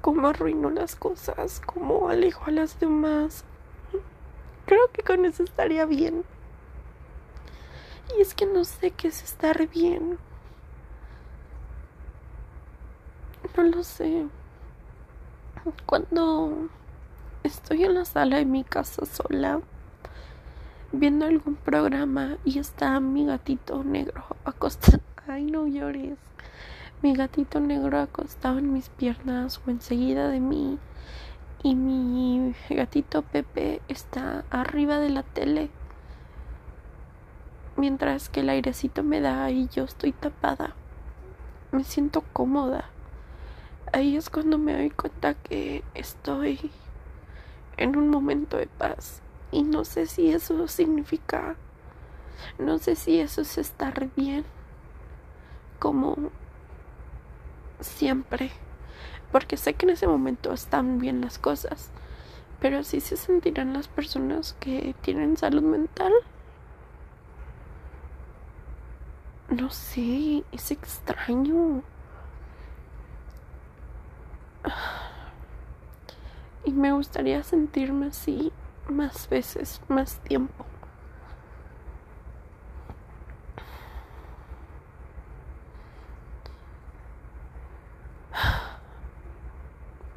cómo 0.00 0.26
arruino 0.28 0.70
las 0.70 0.96
cosas, 0.96 1.60
cómo 1.64 2.08
alejo 2.08 2.46
a 2.46 2.50
las 2.50 2.80
demás, 2.80 3.44
creo 4.64 4.90
que 4.92 5.02
con 5.02 5.24
eso 5.24 5.44
estaría 5.44 5.84
bien. 5.84 6.24
Y 8.16 8.20
es 8.22 8.34
que 8.34 8.46
no 8.46 8.64
sé 8.64 8.92
qué 8.92 9.08
es 9.08 9.22
estar 9.22 9.68
bien. 9.68 10.18
No 13.56 13.62
lo 13.62 13.82
sé. 13.82 14.26
Cuando 15.86 16.68
estoy 17.42 17.84
en 17.84 17.94
la 17.94 18.04
sala 18.04 18.36
de 18.36 18.44
mi 18.44 18.64
casa 18.64 19.04
sola, 19.06 19.60
viendo 20.98 21.26
algún 21.26 21.56
programa 21.56 22.38
y 22.44 22.58
está 22.58 22.98
mi 23.00 23.26
gatito 23.26 23.84
negro 23.84 24.24
acostado. 24.44 25.02
Ay, 25.26 25.44
no 25.44 25.66
llores. 25.66 26.18
Mi 27.02 27.14
gatito 27.14 27.60
negro 27.60 28.00
acostado 28.00 28.58
en 28.58 28.72
mis 28.72 28.88
piernas 28.88 29.60
o 29.66 29.70
enseguida 29.70 30.28
de 30.28 30.40
mí 30.40 30.78
y 31.62 31.74
mi 31.74 32.54
gatito 32.70 33.22
Pepe 33.22 33.82
está 33.88 34.44
arriba 34.50 34.98
de 34.98 35.10
la 35.10 35.22
tele 35.22 35.68
mientras 37.76 38.30
que 38.30 38.40
el 38.40 38.48
airecito 38.48 39.02
me 39.02 39.20
da 39.20 39.50
y 39.50 39.68
yo 39.68 39.84
estoy 39.84 40.12
tapada. 40.12 40.74
Me 41.72 41.84
siento 41.84 42.24
cómoda. 42.32 42.86
Ahí 43.92 44.16
es 44.16 44.30
cuando 44.30 44.56
me 44.56 44.72
doy 44.72 44.90
cuenta 44.90 45.34
que 45.34 45.84
estoy 45.94 46.70
en 47.76 47.96
un 47.96 48.08
momento 48.08 48.56
de 48.56 48.66
paz 48.66 49.20
y 49.56 49.62
no 49.62 49.84
sé 49.84 50.06
si 50.06 50.30
eso 50.30 50.68
significa 50.68 51.56
no 52.58 52.78
sé 52.78 52.94
si 52.94 53.20
eso 53.20 53.40
es 53.40 53.58
estar 53.58 54.08
bien 54.14 54.44
como 55.78 56.16
siempre 57.80 58.50
porque 59.32 59.56
sé 59.56 59.74
que 59.74 59.86
en 59.86 59.90
ese 59.90 60.06
momento 60.06 60.52
están 60.52 60.98
bien 60.98 61.20
las 61.20 61.38
cosas 61.38 61.90
pero 62.60 62.78
así 62.78 63.00
se 63.00 63.16
sentirán 63.16 63.72
las 63.72 63.88
personas 63.88 64.54
que 64.60 64.94
tienen 65.02 65.36
salud 65.36 65.62
mental. 65.62 66.12
No 69.50 69.70
sé 69.70 70.42
es 70.52 70.70
extraño. 70.70 71.82
Y 76.64 76.72
me 76.72 76.92
gustaría 76.92 77.42
sentirme 77.44 78.06
así 78.06 78.52
más 78.88 79.28
veces, 79.28 79.80
más 79.88 80.18
tiempo. 80.20 80.64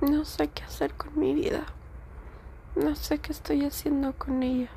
No 0.02 0.26
sé 0.26 0.48
qué 0.50 0.64
hacer 0.64 0.94
con 0.94 1.18
mi 1.20 1.34
vida. 1.34 1.66
No 2.76 2.96
sé 2.96 3.20
qué 3.20 3.32
estoy 3.32 3.66
haciendo 3.66 4.14
con 4.14 4.44
ella. 4.44 4.70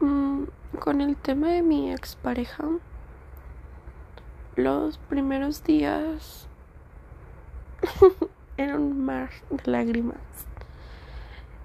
Mm, 0.00 0.44
con 0.80 1.00
el 1.00 1.16
tema 1.16 1.48
de 1.48 1.62
mi 1.62 1.92
expareja, 1.92 2.64
los 4.56 4.98
primeros 4.98 5.62
días 5.64 6.48
de 9.12 9.70
lágrimas. 9.70 10.18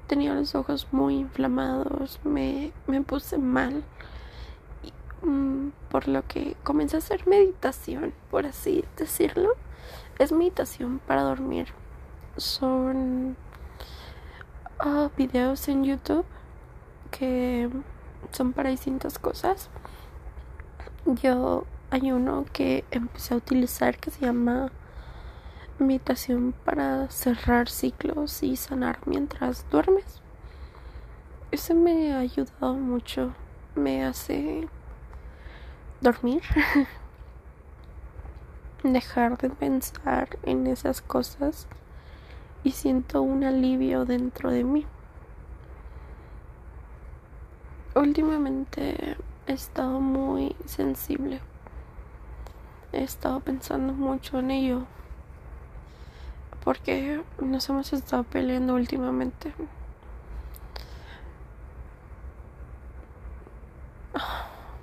Tenía 0.08 0.34
los 0.34 0.56
ojos 0.56 0.88
muy 0.92 1.16
inflamados, 1.16 2.20
me, 2.24 2.72
me 2.88 3.02
puse 3.02 3.38
mal, 3.38 3.84
mm, 5.22 5.70
por 5.90 6.08
lo 6.08 6.26
que 6.28 6.56
comencé 6.64 6.96
a 6.96 7.00
hacer 7.00 7.28
meditación, 7.28 8.14
por 8.32 8.46
así 8.46 8.86
decirlo. 8.96 9.50
Es 10.20 10.32
meditación 10.32 11.00
para 11.06 11.24
dormir. 11.24 11.68
Son 12.38 13.36
ah, 14.80 15.10
videos 15.18 15.68
en 15.68 15.84
YouTube 15.84 16.26
que 17.12 17.70
son 18.32 18.54
para 18.54 18.70
distintas 18.70 19.20
cosas. 19.20 19.70
Yo 21.06 21.66
hay 21.90 22.12
uno 22.12 22.46
que 22.52 22.84
empecé 22.92 23.34
a 23.34 23.38
utilizar 23.38 23.98
que 23.98 24.12
se 24.12 24.22
llama 24.22 24.72
meditación 25.80 26.54
para 26.66 27.10
cerrar 27.10 27.70
ciclos 27.70 28.42
y 28.44 28.56
sanar 28.56 29.00
mientras 29.06 29.70
duermes. 29.70 30.22
Ese 31.52 31.74
me 31.74 32.14
ha 32.14 32.20
ayudado 32.20 32.74
mucho, 32.74 33.34
me 33.76 34.04
hace 34.04 34.68
dormir, 36.02 36.42
dejar 38.84 39.38
de 39.38 39.50
pensar 39.50 40.38
en 40.44 40.68
esas 40.68 41.02
cosas 41.02 41.68
y 42.64 42.72
siento 42.72 43.22
un 43.22 43.44
alivio 43.44 44.06
dentro 44.06 44.52
de 44.52 44.64
mí. 44.64 44.86
Últimamente 47.96 49.18
he 49.48 49.54
estado 49.54 50.00
muy 50.00 50.56
sensible. 50.66 51.40
He 52.92 53.04
estado 53.04 53.40
pensando 53.40 53.94
mucho 53.94 54.40
en 54.40 54.52
ello 54.52 54.88
porque 56.68 57.24
nos 57.40 57.70
hemos 57.70 57.94
estado 57.94 58.26
peleando 58.26 58.74
últimamente. 58.74 59.54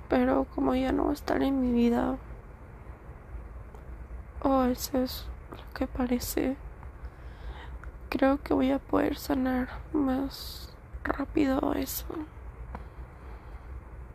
Pero 0.09 0.47
como 0.55 0.73
ya 0.73 0.91
no 0.91 1.03
va 1.05 1.11
a 1.11 1.13
estar 1.13 1.43
en 1.43 1.61
mi 1.61 1.71
vida, 1.71 2.17
o 4.41 4.63
eso 4.63 4.97
es 4.97 5.27
lo 5.51 5.73
que 5.75 5.85
parece, 5.85 6.57
creo 8.09 8.41
que 8.41 8.55
voy 8.55 8.71
a 8.71 8.79
poder 8.79 9.15
sanar 9.17 9.69
más 9.93 10.73
rápido 11.03 11.75
eso. 11.75 12.07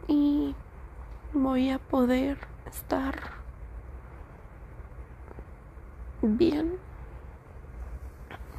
Y 0.08 0.56
voy 1.32 1.70
a 1.70 1.78
poder 1.78 2.36
estar 2.66 3.14
bien 6.20 6.89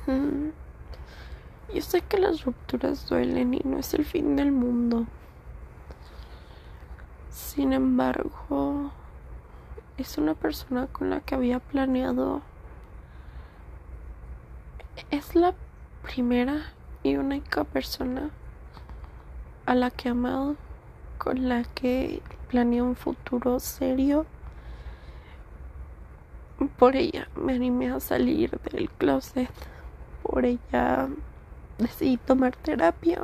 yo 0.08 1.82
sé 1.82 2.02
que 2.02 2.18
las 2.18 2.44
rupturas 2.44 3.08
duelen 3.08 3.54
y 3.54 3.62
no 3.64 3.78
es 3.78 3.94
el 3.94 4.06
fin 4.06 4.36
del 4.36 4.52
mundo. 4.52 5.06
Sin 7.30 7.74
embargo, 7.74 8.92
es 9.98 10.18
una 10.18 10.34
persona 10.34 10.88
con 10.88 11.10
la 11.10 11.22
que 11.22 11.36
había 11.36 11.60
planeado. 11.60 12.42
Es 15.12 15.36
la 15.36 15.54
primera 16.04 16.74
y 17.04 17.16
única 17.16 17.64
persona 17.64 18.32
a 19.66 19.76
la 19.76 19.92
que 19.92 20.10
he 20.10 20.12
amado, 20.12 20.56
con 21.18 21.48
la 21.48 21.64
que 21.64 22.22
planeé 22.50 22.82
un 22.82 22.96
futuro 22.96 23.60
serio. 23.60 24.26
Por 26.78 26.96
ella 26.96 27.28
me 27.36 27.54
animé 27.54 27.92
a 27.92 28.00
salir 28.00 28.60
del 28.72 28.90
closet 28.90 29.50
por 30.32 30.46
ella 30.46 31.10
decidí 31.78 32.16
tomar 32.16 32.56
terapia, 32.56 33.22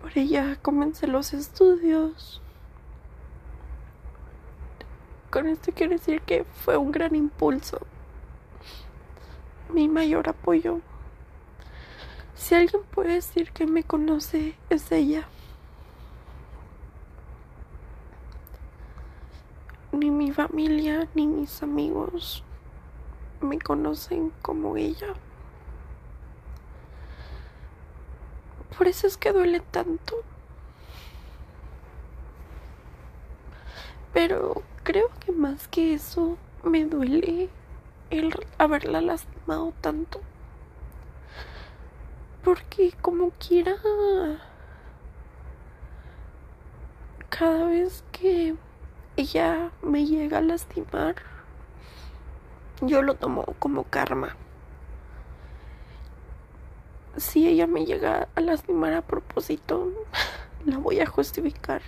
por 0.00 0.16
ella 0.16 0.56
comencé 0.62 1.08
los 1.08 1.34
estudios. 1.34 2.40
Con 5.30 5.48
esto 5.48 5.72
quiero 5.74 5.92
decir 5.92 6.20
que 6.22 6.44
fue 6.44 6.76
un 6.76 6.92
gran 6.92 7.16
impulso, 7.16 7.80
mi 9.74 9.88
mayor 9.88 10.28
apoyo. 10.28 10.80
Si 12.36 12.54
alguien 12.54 12.82
puede 12.92 13.14
decir 13.14 13.50
que 13.50 13.66
me 13.66 13.82
conoce, 13.82 14.54
es 14.70 14.92
ella. 14.92 15.26
Ni 19.90 20.08
mi 20.10 20.30
familia 20.30 21.08
ni 21.16 21.26
mis 21.26 21.64
amigos 21.64 22.44
me 23.40 23.58
conocen 23.58 24.32
como 24.40 24.76
ella. 24.76 25.14
Por 28.76 28.88
eso 28.88 29.06
es 29.06 29.16
que 29.16 29.32
duele 29.32 29.60
tanto. 29.60 30.16
Pero 34.12 34.62
creo 34.82 35.10
que 35.24 35.32
más 35.32 35.68
que 35.68 35.94
eso 35.94 36.36
me 36.64 36.84
duele 36.84 37.48
el 38.10 38.34
haberla 38.58 39.00
lastimado 39.00 39.72
tanto. 39.80 40.20
Porque 42.42 42.92
como 43.00 43.30
quiera, 43.32 43.76
cada 47.28 47.66
vez 47.66 48.02
que 48.12 48.56
ella 49.16 49.70
me 49.82 50.06
llega 50.06 50.38
a 50.38 50.42
lastimar, 50.42 51.16
yo 52.80 53.02
lo 53.02 53.14
tomo 53.14 53.44
como 53.58 53.84
karma 53.84 54.36
si 57.20 57.46
ella 57.46 57.66
me 57.66 57.84
llega 57.84 58.28
a 58.34 58.40
lastimar 58.40 58.94
a 58.94 59.02
propósito, 59.02 59.92
la 60.64 60.78
voy 60.78 61.00
a 61.00 61.06
justificar. 61.06 61.82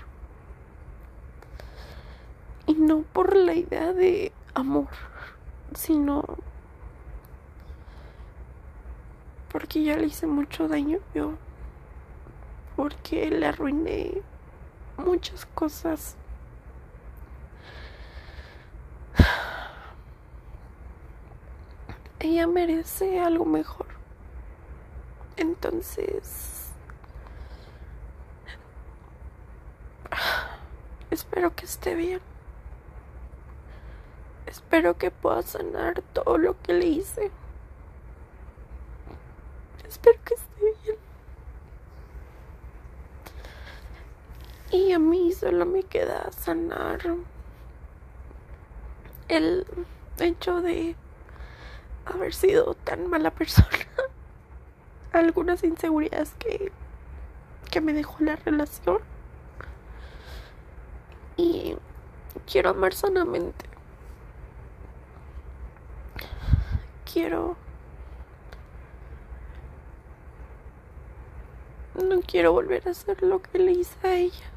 Y 2.66 2.74
no 2.74 3.02
por 3.02 3.36
la 3.36 3.54
idea 3.54 3.92
de 3.92 4.32
amor, 4.54 4.88
sino 5.74 6.24
porque 9.50 9.82
ya 9.82 9.96
le 9.96 10.06
hice 10.06 10.26
mucho 10.26 10.66
daño 10.68 10.98
yo. 11.14 11.32
Porque 12.74 13.30
le 13.30 13.46
arruiné 13.46 14.22
muchas 14.96 15.44
cosas. 15.44 16.16
Ella 22.18 22.46
merece 22.46 23.20
algo 23.20 23.44
mejor. 23.44 24.01
Entonces, 25.36 26.70
espero 31.10 31.54
que 31.54 31.64
esté 31.64 31.94
bien. 31.94 32.20
Espero 34.46 34.98
que 34.98 35.10
pueda 35.10 35.42
sanar 35.42 36.02
todo 36.12 36.36
lo 36.36 36.60
que 36.62 36.74
le 36.74 36.86
hice. 36.86 37.30
Espero 39.88 40.18
que 40.24 40.34
esté 40.34 40.74
bien. 40.84 40.96
Y 44.70 44.92
a 44.92 44.98
mí 44.98 45.32
solo 45.32 45.66
me 45.66 45.82
queda 45.82 46.30
sanar 46.32 47.00
el 49.28 49.66
hecho 50.18 50.60
de 50.60 50.96
haber 52.04 52.34
sido 52.34 52.74
tan 52.74 53.08
mala 53.08 53.30
persona. 53.30 53.68
Algunas 55.12 55.62
inseguridades 55.64 56.34
que, 56.38 56.72
que 57.70 57.80
me 57.80 57.92
dejó 57.92 58.16
la 58.20 58.36
relación. 58.36 58.98
Y 61.36 61.76
quiero 62.50 62.70
amar 62.70 62.94
sanamente. 62.94 63.66
Quiero... 67.10 67.56
No 71.94 72.20
quiero 72.22 72.52
volver 72.52 72.88
a 72.88 72.92
hacer 72.92 73.22
lo 73.22 73.42
que 73.42 73.58
le 73.58 73.72
hice 73.72 73.96
a 74.06 74.14
ella. 74.14 74.52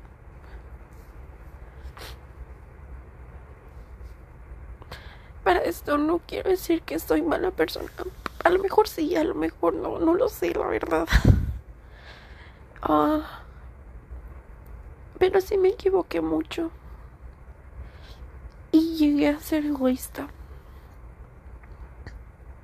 Para 5.44 5.60
esto 5.60 5.98
no 5.98 6.20
quiero 6.26 6.50
decir 6.50 6.82
que 6.82 6.98
soy 6.98 7.22
mala 7.22 7.52
persona. 7.52 7.92
A 8.46 8.50
lo 8.50 8.60
mejor 8.60 8.88
sí, 8.88 9.16
a 9.16 9.24
lo 9.24 9.34
mejor 9.34 9.74
no, 9.74 9.98
no 10.00 10.14
lo 10.14 10.30
sé, 10.30 10.54
la 10.54 10.68
verdad. 10.68 11.08
Ah, 12.88 13.42
pero 15.18 15.42
sí 15.42 15.58
me 15.58 15.70
equivoqué 15.70 16.22
mucho. 16.22 16.70
Y 18.72 18.96
llegué 18.98 19.30
a 19.30 19.40
ser 19.40 19.66
egoísta. 19.66 20.28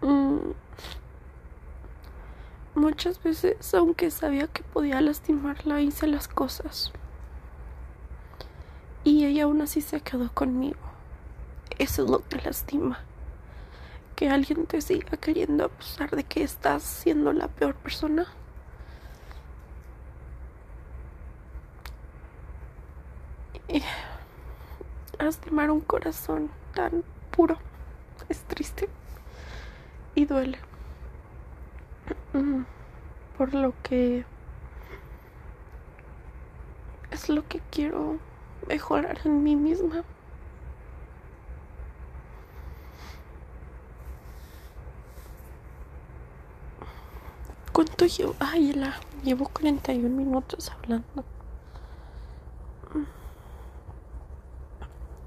Mm, 0.01 0.51
muchas 2.75 3.23
veces, 3.23 3.73
aunque 3.73 4.11
sabía 4.11 4.45
que 4.47 4.61
podía 4.61 5.01
lastimarla, 5.01 5.81
hice 5.81 6.05
las 6.05 6.27
cosas. 6.27 6.91
Y 9.03 9.25
ella 9.25 9.45
aún 9.45 9.61
así 9.61 9.81
se 9.81 10.01
quedó 10.01 10.31
conmigo. 10.31 10.79
Eso 11.79 12.03
es 12.03 12.09
lo 12.11 12.19
que 12.27 12.37
lastima. 12.37 12.99
Que 14.21 14.29
alguien 14.29 14.67
te 14.67 14.79
siga 14.81 15.17
queriendo 15.17 15.65
a 15.65 15.69
pesar 15.69 16.11
de 16.11 16.23
que 16.23 16.43
estás 16.43 16.83
siendo 16.83 17.33
la 17.33 17.47
peor 17.47 17.73
persona. 17.73 18.27
Y 23.67 23.81
lastimar 25.17 25.71
un 25.71 25.81
corazón 25.81 26.51
tan 26.75 27.03
puro 27.31 27.57
es 28.29 28.43
triste 28.43 28.89
y 30.13 30.25
duele. 30.25 30.59
Mm, 32.33 32.61
por 33.39 33.55
lo 33.55 33.73
que 33.81 34.23
es 37.09 37.27
lo 37.27 37.47
que 37.47 37.59
quiero 37.71 38.19
mejorar 38.67 39.17
en 39.25 39.41
mí 39.41 39.55
misma. 39.55 40.03
¿Cuánto 47.83 48.05
llevo? 48.05 48.35
Ay, 48.39 48.73
la 48.73 48.93
llevo 49.23 49.49
41 49.49 50.07
minutos 50.07 50.71
hablando. 50.71 51.23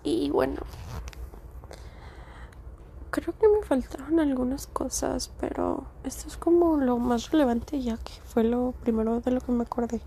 Y 0.04 0.30
bueno, 0.30 0.60
creo 3.10 3.36
que 3.36 3.48
me 3.48 3.66
faltaron 3.66 4.20
algunas 4.20 4.68
cosas, 4.68 5.32
pero 5.40 5.82
esto 6.04 6.28
es 6.28 6.36
como 6.36 6.76
lo 6.76 6.96
más 6.98 7.32
relevante 7.32 7.82
ya 7.82 7.96
que 7.96 8.12
fue 8.24 8.44
lo 8.44 8.70
primero 8.82 9.18
de 9.18 9.32
lo 9.32 9.40
que 9.40 9.50
me 9.50 9.64
acordé. 9.64 10.00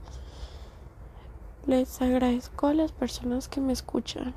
Les 1.65 2.01
agradezco 2.01 2.67
a 2.67 2.73
las 2.73 2.93
personas 2.93 3.49
que 3.49 3.59
me 3.59 3.73
escuchan, 3.73 4.33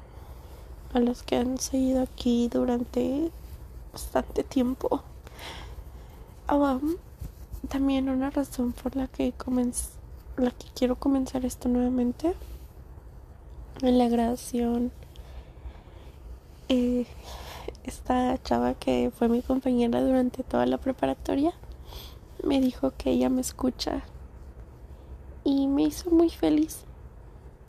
a 0.94 0.98
las 0.98 1.22
que 1.22 1.36
han 1.36 1.58
seguido 1.58 2.02
aquí 2.02 2.48
durante 2.48 3.30
bastante 3.92 4.42
tiempo. 4.42 5.00
Um, 6.50 6.96
también 7.68 8.08
una 8.08 8.30
razón 8.30 8.72
por 8.72 8.96
la 8.96 9.06
que 9.06 9.34
la 10.36 10.50
que 10.50 10.66
quiero 10.74 10.96
comenzar 10.96 11.44
esto 11.44 11.68
nuevamente. 11.68 12.34
En 13.82 13.98
la 13.98 14.08
grabación 14.08 14.92
eh, 16.68 17.06
esta 17.84 18.40
chava 18.42 18.74
que 18.74 19.10
fue 19.16 19.28
mi 19.28 19.42
compañera 19.42 20.02
durante 20.02 20.42
toda 20.42 20.66
la 20.66 20.78
preparatoria 20.78 21.52
me 22.44 22.60
dijo 22.60 22.92
que 22.96 23.10
ella 23.10 23.28
me 23.28 23.40
escucha 23.40 24.02
y 25.44 25.66
me 25.66 25.82
hizo 25.82 26.10
muy 26.10 26.30
feliz. 26.30 26.84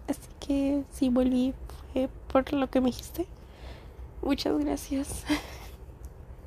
Así 0.08 0.30
que 0.39 0.84
si 0.92 1.10
volví 1.10 1.54
fue 1.94 2.10
por 2.32 2.52
lo 2.54 2.70
que 2.70 2.82
me 2.82 2.88
dijiste. 2.88 3.26
Muchas 4.22 4.58
gracias. 4.58 5.26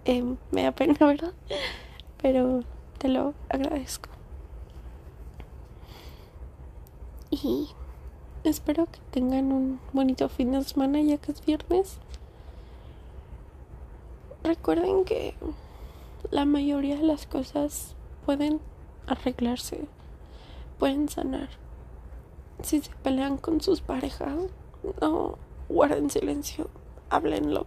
Eh, 0.07 0.22
me 0.51 0.64
da 0.64 0.72
pena 0.72 0.95
verdad 1.01 1.32
pero 2.24 2.64
te 3.05 3.11
lo 3.11 3.34
agradezco. 3.50 4.09
Y 7.30 7.68
espero 8.44 8.86
que 8.86 8.98
tengan 9.11 9.52
un 9.52 9.78
bonito 9.92 10.30
fin 10.30 10.52
de 10.52 10.64
semana 10.64 11.02
ya 11.02 11.18
que 11.18 11.32
es 11.32 11.44
viernes. 11.44 11.98
Recuerden 14.42 15.05
que 15.05 15.34
la 16.30 16.46
mayoría 16.46 16.96
de 16.96 17.02
las 17.02 17.26
cosas 17.26 17.94
pueden 18.24 18.62
arreglarse, 19.07 19.86
pueden 20.78 21.11
sanar. 21.11 21.50
Si 22.62 22.80
se 22.80 22.90
pelean 23.02 23.36
con 23.36 23.61
sus 23.61 23.82
parejas, 23.82 24.38
no 25.02 25.36
guarden 25.68 26.09
silencio, 26.09 26.70
háblenlo, 27.11 27.66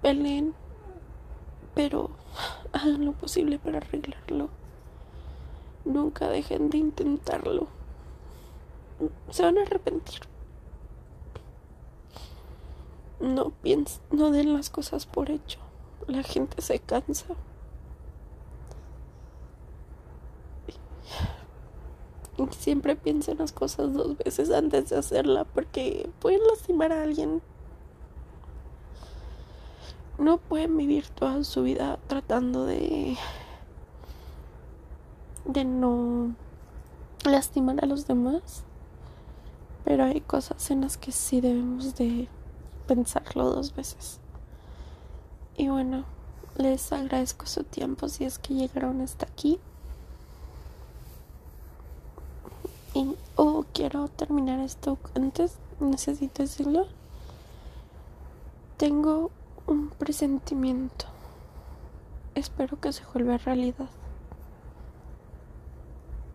peleen, 0.00 0.54
pero 1.74 2.08
hagan 2.74 3.04
lo 3.04 3.12
posible 3.12 3.58
para 3.58 3.78
arreglarlo. 3.78 4.50
Nunca 5.84 6.28
dejen 6.28 6.70
de 6.70 6.78
intentarlo. 6.78 7.68
Se 9.30 9.42
van 9.42 9.58
a 9.58 9.62
arrepentir. 9.62 10.20
No 13.20 13.50
piensen, 13.50 14.02
no 14.10 14.30
den 14.30 14.52
las 14.52 14.70
cosas 14.70 15.06
por 15.06 15.30
hecho. 15.30 15.58
La 16.06 16.22
gente 16.22 16.60
se 16.60 16.78
cansa. 16.80 17.34
Siempre 22.50 22.96
piensen 22.96 23.38
las 23.38 23.52
cosas 23.52 23.92
dos 23.92 24.18
veces 24.18 24.50
antes 24.50 24.90
de 24.90 24.96
hacerla 24.96 25.44
porque 25.44 26.10
pueden 26.18 26.40
lastimar 26.48 26.92
a 26.92 27.02
alguien 27.02 27.40
no 30.18 30.38
pueden 30.38 30.76
vivir 30.76 31.08
toda 31.08 31.44
su 31.44 31.62
vida 31.62 31.98
tratando 32.06 32.66
de 32.66 33.16
de 35.44 35.64
no 35.64 36.34
lastimar 37.24 37.82
a 37.82 37.86
los 37.86 38.06
demás 38.06 38.64
pero 39.84 40.04
hay 40.04 40.20
cosas 40.20 40.70
en 40.70 40.80
las 40.80 40.96
que 40.96 41.12
sí 41.12 41.40
debemos 41.40 41.94
de 41.94 42.28
pensarlo 42.86 43.50
dos 43.50 43.74
veces. 43.74 44.18
Y 45.56 45.68
bueno 45.68 46.04
les 46.56 46.92
agradezco 46.92 47.46
su 47.46 47.64
tiempo 47.64 48.08
si 48.08 48.24
es 48.24 48.38
que 48.38 48.54
llegaron 48.54 49.00
hasta 49.00 49.26
aquí. 49.26 49.58
Y 52.94 53.16
oh, 53.34 53.64
quiero 53.72 54.08
terminar 54.08 54.60
esto 54.60 54.98
antes 55.14 55.58
necesito 55.80 56.42
decirlo. 56.42 56.86
Tengo 58.76 59.30
un 59.66 59.90
presentimiento. 59.90 61.06
Espero 62.34 62.80
que 62.80 62.92
se 62.92 63.04
vuelva 63.12 63.38
realidad. 63.38 63.88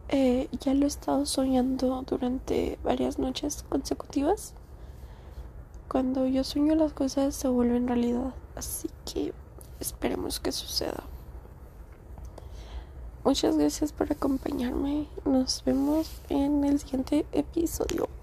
Eh, 0.10 0.50
ya 0.60 0.74
lo 0.74 0.86
he 0.86 0.88
estado 0.88 1.26
soñando 1.26 2.04
durante 2.08 2.80
varias 2.84 3.20
noches 3.20 3.64
consecutivas. 3.70 4.54
Cuando 5.88 6.26
yo 6.26 6.44
sueño 6.44 6.76
las 6.76 6.94
cosas 6.94 7.36
se 7.36 7.48
vuelven 7.48 7.88
realidad. 7.88 8.34
Así 8.56 8.90
que 9.06 9.34
esperemos 9.80 10.40
que 10.40 10.52
suceda. 10.52 11.04
Muchas 13.24 13.58
gracias 13.58 13.92
por 13.92 14.12
acompañarme. 14.12 15.08
Nos 15.26 15.64
vemos 15.64 16.22
en 16.30 16.64
el 16.64 16.80
siguiente 16.80 17.26
episodio. 17.32 18.19